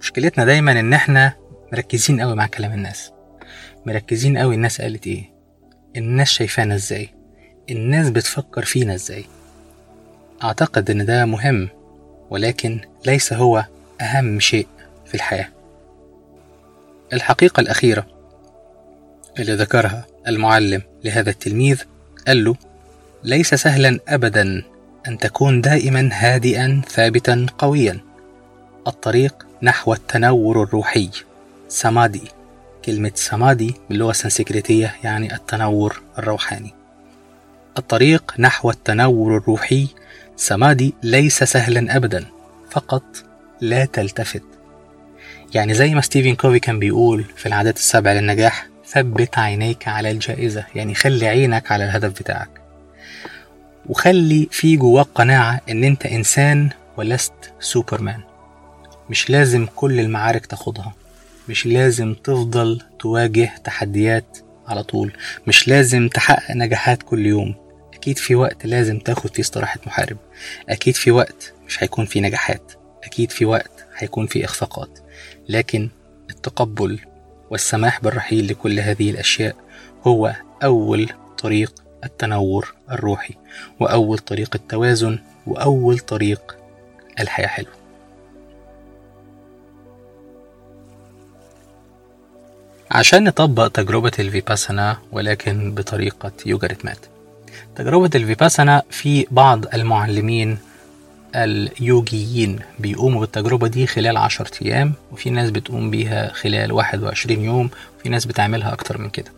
مشكلتنا 0.00 0.44
دايما 0.44 0.80
إن 0.80 0.92
إحنا 0.92 1.32
مركزين 1.72 2.20
قوي 2.20 2.34
مع 2.34 2.46
كلام 2.46 2.72
الناس. 2.72 3.10
مركزين 3.86 4.38
قوي 4.38 4.54
الناس 4.54 4.80
قالت 4.80 5.06
إيه؟ 5.06 5.30
الناس 5.96 6.28
شايفانا 6.28 6.74
إزاي؟ 6.74 7.08
الناس 7.70 8.10
بتفكر 8.10 8.64
فينا 8.64 8.94
إزاي؟ 8.94 9.24
أعتقد 10.42 10.90
إن 10.90 11.06
ده 11.06 11.24
مهم 11.24 11.68
ولكن 12.30 12.80
ليس 13.06 13.32
هو 13.32 13.64
أهم 14.00 14.40
شيء. 14.40 14.66
في 15.14 15.18
الحياة. 15.18 15.48
الحقيقة 17.12 17.60
الأخيرة 17.60 18.06
اللي 19.38 19.54
ذكرها 19.54 20.06
المعلم 20.28 20.82
لهذا 21.04 21.30
التلميذ 21.30 21.82
قال 22.26 22.44
له 22.44 22.56
ليس 23.24 23.54
سهلا 23.54 24.00
ابدا 24.08 24.62
أن 25.08 25.18
تكون 25.18 25.60
دائما 25.60 26.08
هادئا 26.12 26.82
ثابتا 26.88 27.46
قويا. 27.58 28.00
الطريق 28.86 29.46
نحو 29.62 29.92
التنور 29.92 30.62
الروحي. 30.62 31.10
سمادي. 31.68 32.28
كلمة 32.84 33.12
سمادي 33.14 33.74
باللغة 33.88 34.10
السنسكريتية 34.10 34.94
يعني 35.04 35.34
التنور 35.34 36.02
الروحاني. 36.18 36.74
الطريق 37.78 38.34
نحو 38.38 38.70
التنور 38.70 39.36
الروحي. 39.36 39.88
سمادي 40.36 40.94
ليس 41.02 41.44
سهلا 41.44 41.96
أبدا. 41.96 42.26
فقط 42.70 43.04
لا 43.60 43.84
تلتفت. 43.84 44.53
يعني 45.54 45.74
زي 45.74 45.94
ما 45.94 46.00
ستيفن 46.00 46.34
كوفي 46.34 46.58
كان 46.58 46.78
بيقول 46.78 47.24
في 47.36 47.46
العادات 47.46 47.76
السبع 47.76 48.12
للنجاح 48.12 48.66
ثبت 48.86 49.38
عينيك 49.38 49.88
على 49.88 50.10
الجائزة 50.10 50.64
يعني 50.74 50.94
خلي 50.94 51.26
عينك 51.26 51.72
على 51.72 51.84
الهدف 51.84 52.10
بتاعك. 52.10 52.48
وخلي 53.86 54.48
في 54.50 54.76
جواك 54.76 55.06
قناعة 55.14 55.60
إن 55.70 55.84
أنت 55.84 56.06
إنسان 56.06 56.70
ولست 56.96 57.32
سوبرمان. 57.60 58.20
مش 59.10 59.30
لازم 59.30 59.66
كل 59.76 60.00
المعارك 60.00 60.46
تاخدها. 60.46 60.94
مش 61.48 61.66
لازم 61.66 62.14
تفضل 62.14 62.82
تواجه 62.98 63.54
تحديات 63.64 64.38
على 64.66 64.82
طول. 64.82 65.12
مش 65.46 65.68
لازم 65.68 66.08
تحقق 66.08 66.56
نجاحات 66.56 67.02
كل 67.02 67.26
يوم. 67.26 67.54
أكيد 67.94 68.18
في 68.18 68.34
وقت 68.34 68.66
لازم 68.66 68.98
تاخد 68.98 69.34
فيه 69.34 69.42
استراحة 69.42 69.80
محارب. 69.86 70.16
أكيد 70.68 70.94
في 70.94 71.10
وقت 71.10 71.52
مش 71.66 71.82
هيكون 71.82 72.06
فيه 72.06 72.20
نجاحات. 72.20 72.72
أكيد 73.04 73.30
في 73.30 73.44
وقت 73.44 73.86
هيكون 73.96 74.26
فيه 74.26 74.44
إخفاقات. 74.44 75.03
لكن 75.48 75.88
التقبل 76.30 77.00
والسماح 77.50 78.00
بالرحيل 78.00 78.48
لكل 78.48 78.80
هذه 78.80 79.10
الأشياء 79.10 79.56
هو 80.06 80.34
أول 80.64 81.08
طريق 81.38 81.74
التنور 82.04 82.74
الروحي 82.90 83.34
وأول 83.80 84.18
طريق 84.18 84.50
التوازن 84.54 85.18
وأول 85.46 85.98
طريق 85.98 86.56
الحياة 87.20 87.46
حلوة. 87.46 87.72
عشان 92.90 93.24
نطبق 93.24 93.68
تجربة 93.68 94.12
الفيباسانا 94.18 94.98
ولكن 95.12 95.74
بطريقة 95.74 96.32
يوجا 96.46 96.68
ريتمات. 96.68 96.98
تجربة 97.76 98.10
الفيباسانا 98.14 98.82
في 98.90 99.26
بعض 99.30 99.74
المعلمين 99.74 100.58
اليوجيين 101.34 102.58
بيقوموا 102.78 103.20
بالتجربة 103.20 103.68
دي 103.68 103.86
خلال 103.86 104.16
عشر 104.16 104.48
أيام 104.62 104.92
وفي 105.12 105.30
ناس 105.30 105.50
بتقوم 105.50 105.90
بيها 105.90 106.32
خلال 106.32 106.72
واحد 106.72 107.02
وعشرين 107.02 107.44
يوم 107.44 107.70
وفي 108.00 108.08
ناس 108.08 108.24
بتعملها 108.24 108.72
أكتر 108.72 108.98
من 108.98 109.10
كده. 109.10 109.32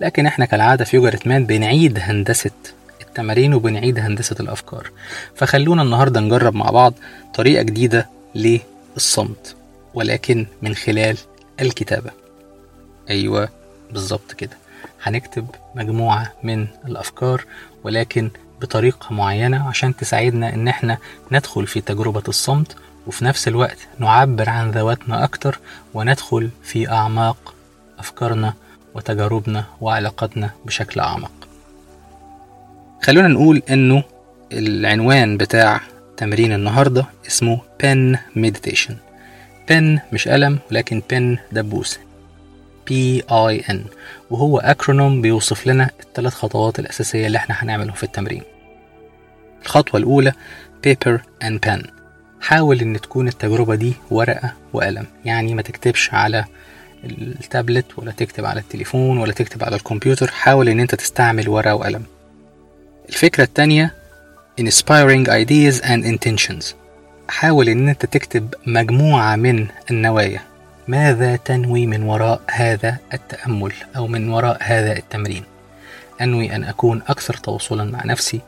لكن 0.00 0.26
إحنا 0.26 0.44
كالعادة 0.44 0.84
في 0.84 0.96
يوجا 0.96 1.08
ريتمات 1.08 1.42
بنعيد 1.42 1.98
هندسة 1.98 2.50
التمارين 3.00 3.54
وبنعيد 3.54 3.98
هندسة 3.98 4.36
الأفكار. 4.40 4.90
فخلونا 5.34 5.82
النهاردة 5.82 6.20
نجرب 6.20 6.54
مع 6.54 6.70
بعض 6.70 6.94
طريقة 7.34 7.62
جديدة 7.62 8.08
للصمت 8.34 9.56
ولكن 9.94 10.46
من 10.62 10.74
خلال 10.74 11.16
الكتابة. 11.60 12.10
أيوة 13.10 13.48
بالظبط 13.92 14.32
كده. 14.32 14.56
هنكتب 15.02 15.46
مجموعة 15.74 16.32
من 16.42 16.66
الأفكار 16.86 17.44
ولكن 17.84 18.30
بطريقة 18.60 19.14
معينة 19.14 19.68
عشان 19.68 19.96
تساعدنا 19.96 20.54
إن 20.54 20.68
إحنا 20.68 20.98
ندخل 21.32 21.66
في 21.66 21.80
تجربة 21.80 22.22
الصمت 22.28 22.76
وفي 23.06 23.24
نفس 23.24 23.48
الوقت 23.48 23.78
نعبر 23.98 24.50
عن 24.50 24.70
ذواتنا 24.70 25.24
أكتر 25.24 25.58
وندخل 25.94 26.50
في 26.62 26.88
أعماق 26.90 27.54
أفكارنا 27.98 28.54
وتجاربنا 28.94 29.64
وعلاقاتنا 29.80 30.50
بشكل 30.64 31.00
أعمق. 31.00 31.30
خلونا 33.02 33.28
نقول 33.28 33.62
إنه 33.70 34.02
العنوان 34.52 35.36
بتاع 35.36 35.80
تمرين 36.16 36.52
النهاردة 36.52 37.06
اسمه 37.26 37.60
pen 37.82 38.16
meditation. 38.38 38.92
Pen 39.70 40.00
مش 40.12 40.28
قلم 40.28 40.58
ولكن 40.70 41.02
pen 41.12 41.54
دبوس 41.54 41.98
بي 42.86 43.22
اي 43.30 43.60
ان 43.70 43.84
وهو 44.30 44.58
اكرونوم 44.58 45.22
بيوصف 45.22 45.66
لنا 45.66 45.90
الثلاث 46.00 46.34
خطوات 46.34 46.78
الأساسية 46.78 47.26
اللي 47.26 47.38
إحنا 47.38 47.54
هنعملهم 47.58 47.94
في 47.94 48.02
التمرين. 48.02 48.42
الخطوة 49.62 50.00
الأولى 50.00 50.32
paper 50.86 51.18
and 51.44 51.58
pen. 51.68 51.86
حاول 52.40 52.80
إن 52.80 53.00
تكون 53.00 53.28
التجربة 53.28 53.74
دي 53.74 53.92
ورقة 54.10 54.52
وقلم 54.72 55.06
يعني 55.24 55.54
ما 55.54 55.62
تكتبش 55.62 56.14
على 56.14 56.44
التابلت 57.04 57.86
ولا 57.96 58.10
تكتب 58.12 58.44
على 58.44 58.60
التليفون 58.60 59.18
ولا 59.18 59.32
تكتب 59.32 59.64
على 59.64 59.76
الكمبيوتر. 59.76 60.30
حاول 60.30 60.68
إن 60.68 60.80
أنت 60.80 60.94
تستعمل 60.94 61.48
ورقة 61.48 61.74
وقلم. 61.74 62.02
الفكرة 63.08 63.44
الثانية 63.44 63.94
inspiring 64.60 65.26
ideas 65.26 65.80
and 65.82 66.04
intentions. 66.04 66.64
حاول 67.28 67.68
إن 67.68 67.88
أنت 67.88 68.06
تكتب 68.06 68.54
مجموعة 68.66 69.36
من 69.36 69.66
النوايا. 69.90 70.40
ماذا 70.88 71.36
تنوي 71.36 71.86
من 71.86 72.02
وراء 72.02 72.40
هذا 72.50 72.96
التأمل 73.14 73.72
أو 73.96 74.06
من 74.06 74.28
وراء 74.28 74.58
هذا 74.60 74.96
التمرين؟ 74.96 75.44
أنوي 76.20 76.56
أن 76.56 76.64
أكون 76.64 77.02
أكثر 77.08 77.34
تواصلا 77.34 77.84
مع 77.84 78.04
نفسي، 78.04 78.40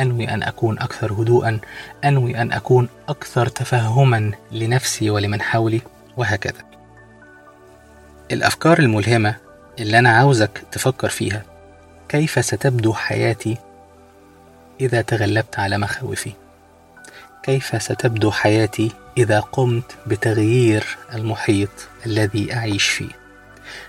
أنوي 0.00 0.28
أن 0.28 0.42
أكون 0.42 0.78
أكثر 0.78 1.12
هدوءا، 1.12 1.60
أنوي 2.04 2.42
أن 2.42 2.52
أكون 2.52 2.88
أكثر 3.08 3.46
تفهما 3.46 4.32
لنفسي 4.52 5.10
ولمن 5.10 5.42
حولي، 5.42 5.80
وهكذا. 6.16 6.64
الأفكار 8.30 8.78
الملهمة 8.78 9.34
اللي 9.78 9.98
أنا 9.98 10.10
عاوزك 10.10 10.62
تفكر 10.72 11.08
فيها 11.08 11.42
كيف 12.08 12.44
ستبدو 12.44 12.92
حياتي 12.92 13.58
إذا 14.80 15.02
تغلبت 15.02 15.58
على 15.58 15.78
مخاوفي؟ 15.78 16.32
كيف 17.42 17.82
ستبدو 17.82 18.30
حياتي 18.30 18.92
إذا 19.18 19.40
قمت 19.40 19.96
بتغيير 20.06 20.84
المحيط 21.14 21.68
الذي 22.06 22.54
أعيش 22.54 22.88
فيه؟ 22.88 23.10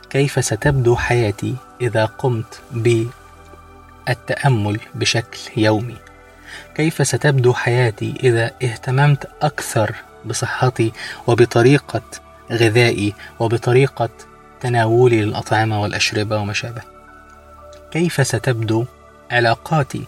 كيف 0.09 0.45
ستبدو 0.45 0.95
حياتي 0.95 1.55
إذا 1.81 2.05
قمت 2.05 2.61
بالتأمل 2.71 4.79
بشكل 4.95 5.39
يومي؟ 5.57 5.95
كيف 6.75 7.07
ستبدو 7.07 7.53
حياتي 7.53 8.13
إذا 8.23 8.51
اهتممت 8.63 9.29
أكثر 9.41 9.95
بصحتي 10.25 10.91
وبطريقة 11.27 12.01
غذائي 12.51 13.13
وبطريقة 13.39 14.09
تناولي 14.61 15.21
للأطعمة 15.21 15.81
والأشربة 15.81 16.37
وما 16.37 16.53
شابه؟ 16.53 16.81
كيف 17.91 18.27
ستبدو 18.27 18.85
علاقاتي 19.31 20.03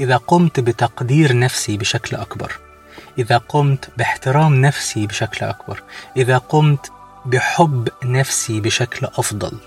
إذا 0.00 0.16
قمت 0.16 0.60
بتقدير 0.60 1.38
نفسي 1.38 1.76
بشكل 1.76 2.16
أكبر؟ 2.16 2.71
إذا 3.18 3.36
قمت 3.36 3.90
باحترام 3.96 4.54
نفسي 4.54 5.06
بشكل 5.06 5.46
أكبر 5.46 5.82
إذا 6.16 6.38
قمت 6.38 6.92
بحب 7.26 7.88
نفسي 8.04 8.60
بشكل 8.60 9.06
أفضل. 9.06 9.58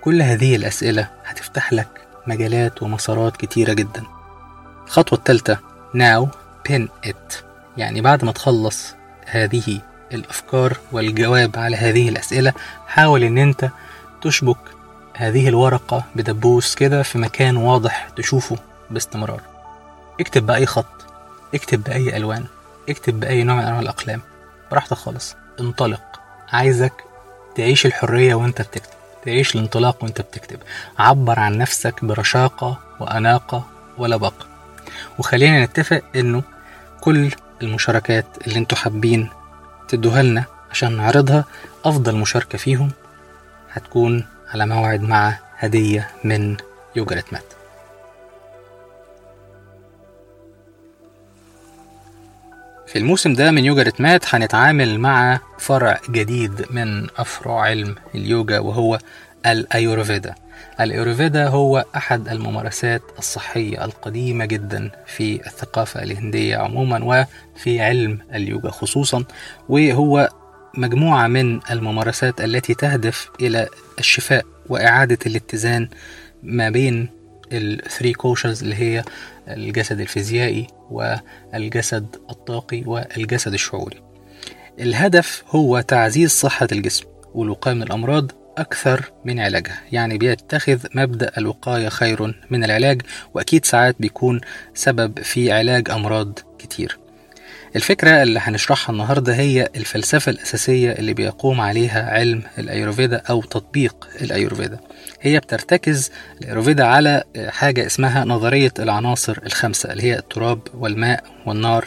كل 0.00 0.22
هذه 0.22 0.56
الأسئلة 0.56 1.08
هتفتح 1.24 1.72
لك 1.72 2.06
مجالات 2.26 2.82
ومسارات 2.82 3.36
كتيرة 3.36 3.72
جدا. 3.72 4.02
الخطوة 4.86 5.18
الثالثة 5.18 5.58
now 5.96 6.26
pin 6.68 6.88
it. 7.06 7.34
يعني 7.76 8.00
بعد 8.00 8.24
ما 8.24 8.32
تخلص 8.32 8.94
هذه 9.26 9.80
الأفكار 10.12 10.78
والجواب 10.92 11.56
على 11.56 11.76
هذه 11.76 12.08
الأسئلة 12.08 12.52
حاول 12.86 13.22
إن 13.22 13.38
أنت 13.38 13.70
تشبك 14.22 14.58
هذه 15.14 15.48
الورقة 15.48 16.04
بدبوس 16.16 16.74
كده 16.74 17.02
في 17.02 17.18
مكان 17.18 17.56
واضح 17.56 18.08
تشوفه 18.16 18.56
باستمرار. 18.90 19.40
اكتب 20.20 20.46
بأي 20.46 20.66
خط 20.66 21.06
اكتب 21.54 21.82
بأي 21.84 22.16
ألوان 22.16 22.44
اكتب 22.88 23.20
بأي 23.20 23.42
نوع 23.44 23.56
من 23.56 23.62
أنواع 23.62 23.80
الأقلام. 23.80 24.20
براحتك 24.70 24.96
خالص. 24.96 25.36
انطلق. 25.60 26.20
عايزك 26.52 26.92
تعيش 27.56 27.86
الحرية 27.86 28.34
وانت 28.34 28.62
بتكتب. 28.62 28.94
تعيش 29.24 29.54
الانطلاق 29.54 30.04
وانت 30.04 30.20
بتكتب. 30.20 30.58
عبر 30.98 31.38
عن 31.40 31.58
نفسك 31.58 32.04
برشاقة 32.04 32.78
وأناقة 33.00 33.66
ولباقة 33.98 34.46
وخلينا 35.18 35.64
نتفق 35.64 36.02
إنه 36.16 36.42
كل 37.00 37.30
المشاركات 37.62 38.26
اللي 38.46 38.58
أنتوا 38.58 38.78
حابين 38.78 39.30
تدوها 39.88 40.22
لنا 40.22 40.44
عشان 40.70 40.96
نعرضها 40.96 41.44
أفضل 41.84 42.16
مشاركة 42.16 42.58
فيهم 42.58 42.90
هتكون 43.72 44.26
على 44.54 44.66
موعد 44.66 45.00
مع 45.02 45.38
هدية 45.58 46.10
من 46.24 46.56
يوجا 46.96 47.14
ريتمات 47.16 47.44
في 52.86 52.98
الموسم 52.98 53.32
ده 53.32 53.50
من 53.50 53.64
يوجا 53.64 53.82
ريتمات 53.82 54.34
هنتعامل 54.34 54.98
مع 55.00 55.40
فرع 55.58 56.00
جديد 56.10 56.66
من 56.70 57.06
أفرع 57.16 57.60
علم 57.60 57.94
اليوجا 58.14 58.58
وهو 58.58 58.98
الأيورفيدا 59.46 60.34
الأيورفيدا 60.80 61.48
هو 61.48 61.84
أحد 61.96 62.28
الممارسات 62.28 63.02
الصحية 63.18 63.84
القديمة 63.84 64.44
جدا 64.44 64.90
في 65.06 65.46
الثقافة 65.46 66.02
الهندية 66.02 66.56
عموما 66.56 67.26
وفي 67.56 67.80
علم 67.80 68.18
اليوجا 68.34 68.70
خصوصا 68.70 69.24
وهو 69.68 70.28
مجموعة 70.74 71.26
من 71.26 71.60
الممارسات 71.70 72.40
التي 72.40 72.74
تهدف 72.74 73.30
إلى 73.40 73.68
الشفاء 73.98 74.44
وإعادة 74.68 75.18
الاتزان 75.26 75.88
ما 76.42 76.70
بين 76.70 77.08
ال 77.56 77.65
three 77.65 78.12
koshas 78.12 78.62
اللي 78.62 78.74
هي 78.74 79.04
الجسد 79.48 80.00
الفيزيائي 80.00 80.66
والجسد 80.90 82.16
الطاقي 82.30 82.82
والجسد 82.86 83.52
الشعوري. 83.52 84.02
الهدف 84.80 85.44
هو 85.48 85.80
تعزيز 85.80 86.30
صحة 86.30 86.68
الجسم 86.72 87.04
والوقاية 87.34 87.74
من 87.74 87.82
الأمراض 87.82 88.30
أكثر 88.58 89.12
من 89.24 89.40
علاجها 89.40 89.80
يعني 89.92 90.18
بيتخذ 90.18 90.86
مبدأ 90.94 91.32
الوقاية 91.38 91.88
خير 91.88 92.42
من 92.50 92.64
العلاج 92.64 93.02
وأكيد 93.34 93.64
ساعات 93.64 93.96
بيكون 94.00 94.40
سبب 94.74 95.18
في 95.18 95.52
علاج 95.52 95.90
أمراض 95.90 96.38
كتير. 96.58 96.98
الفكرة 97.76 98.22
اللي 98.22 98.40
هنشرحها 98.42 98.92
النهاردة 98.92 99.34
هي 99.34 99.68
الفلسفة 99.76 100.30
الأساسية 100.30 100.92
اللي 100.92 101.14
بيقوم 101.14 101.60
عليها 101.60 102.10
علم 102.10 102.42
الأيروفيدا 102.58 103.16
أو 103.16 103.42
تطبيق 103.42 104.08
الأيروفيدا. 104.20 104.80
هي 105.24 105.38
بترتكز 105.40 106.10
الأيروفيدا 106.40 106.84
على 106.86 107.24
حاجة 107.48 107.86
اسمها 107.86 108.24
نظرية 108.24 108.72
العناصر 108.78 109.38
الخمسة 109.46 109.92
اللي 109.92 110.02
هي 110.02 110.18
التراب 110.18 110.58
والماء 110.74 111.24
والنار 111.46 111.84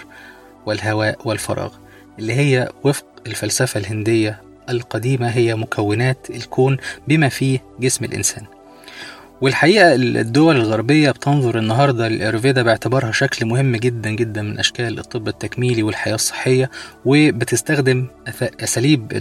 والهواء 0.65 1.17
والفراغ 1.26 1.73
اللي 2.19 2.34
هي 2.34 2.69
وفق 2.84 3.06
الفلسفة 3.28 3.80
الهندية 3.80 4.41
القديمة 4.69 5.28
هي 5.30 5.56
مكونات 5.56 6.28
الكون 6.30 6.78
بما 7.08 7.30
فيه 7.30 7.60
جسم 7.80 8.06
الإنسان. 8.06 8.45
والحقيقة 9.41 9.95
الدول 9.95 10.56
الغربية 10.56 11.12
بتنظر 11.12 11.58
النهاردة 11.60 12.08
للأيرفيدا 12.08 12.62
باعتبارها 12.62 13.12
شكل 13.12 13.45
مهم 13.45 13.76
جدا 13.76 14.10
جدا 14.10 14.41
من 14.41 14.60
أشكال 14.60 15.00
الطب 15.00 15.28
التكميلي 15.28 15.84
والحياة 15.84 16.15
الصحية 16.15 16.69
وبتستخدم 17.06 18.08
أساليب 18.63 19.12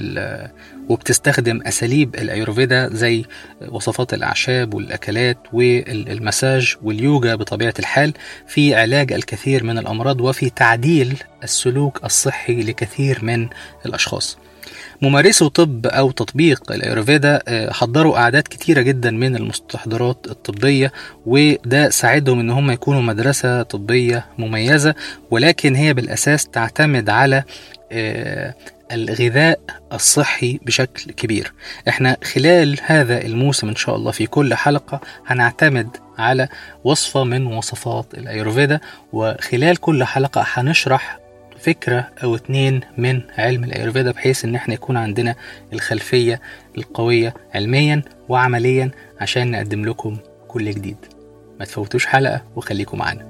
وبتستخدم 0.88 1.60
أساليب 1.66 2.14
الأيورفيدا 2.14 2.88
زي 2.92 3.24
وصفات 3.68 4.14
الأعشاب 4.14 4.74
والأكلات 4.74 5.38
والمساج 5.52 6.76
واليوجا 6.82 7.34
بطبيعة 7.34 7.74
الحال 7.78 8.12
في 8.46 8.74
علاج 8.74 9.12
الكثير 9.12 9.64
من 9.64 9.78
الأمراض 9.78 10.20
وفي 10.20 10.50
تعديل 10.50 11.22
السلوك 11.42 12.04
الصحي 12.04 12.62
لكثير 12.62 13.24
من 13.24 13.48
الأشخاص. 13.86 14.38
ممارسو 15.02 15.48
طب 15.48 15.86
أو 15.86 16.10
تطبيق 16.10 16.72
الأيurveda 16.72 17.50
حضروا 17.72 18.18
أعداد 18.18 18.42
كتيرة 18.42 18.80
جدا 18.82 19.10
من 19.10 19.36
المستحضرات 19.36 20.26
الطبية 20.30 20.92
وده 21.26 21.90
ساعدهم 21.90 22.40
إن 22.40 22.50
هم 22.50 22.70
يكونوا 22.70 23.02
مدرسة 23.02 23.62
طبية 23.62 24.26
مميزة 24.38 24.94
ولكن 25.30 25.74
هي 25.74 25.94
بالأساس 25.94 26.46
تعتمد 26.48 27.10
على 27.10 27.44
الغذاء 28.92 29.60
الصحي 29.92 30.60
بشكل 30.62 31.12
كبير. 31.12 31.52
إحنا 31.88 32.16
خلال 32.24 32.78
هذا 32.82 33.22
الموسم 33.26 33.68
إن 33.68 33.76
شاء 33.76 33.96
الله 33.96 34.10
في 34.10 34.26
كل 34.26 34.54
حلقة 34.54 35.00
هنعتمد 35.26 35.88
على 36.18 36.48
وصفة 36.84 37.24
من 37.24 37.46
وصفات 37.46 38.06
الأيروفيدا 38.14 38.80
وخلال 39.12 39.76
كل 39.76 40.04
حلقة 40.04 40.44
هنشرح 40.52 41.18
فكرة 41.66 42.10
أو 42.22 42.36
اتنين 42.36 42.80
من 42.98 43.22
علم 43.38 43.64
الأيurveda 43.64 44.14
بحيث 44.14 44.44
إن 44.44 44.54
إحنا 44.54 44.74
يكون 44.74 44.96
عندنا 44.96 45.34
الخلفية 45.72 46.40
القوية 46.78 47.34
علميا 47.54 48.02
وعمليا 48.28 48.90
عشان 49.20 49.50
نقدم 49.50 49.84
لكم 49.84 50.16
كل 50.48 50.70
جديد. 50.70 50.96
ما 51.58 51.64
تفوتوش 51.64 52.06
حلقة 52.06 52.42
وخليكم 52.56 52.98
معانا. 52.98 53.26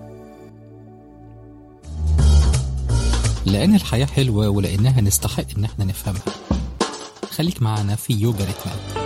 لأن 3.46 3.74
الحياة 3.74 4.06
حلوة 4.06 4.48
ولأنها 4.48 5.00
نستحق 5.00 5.44
إن 5.58 5.64
إحنا 5.64 5.84
نفهمها. 5.84 6.22
خليك 7.30 7.62
معانا 7.62 7.96
في 7.96 8.12
يوجا 8.12 8.44
ريتمات 8.44 9.05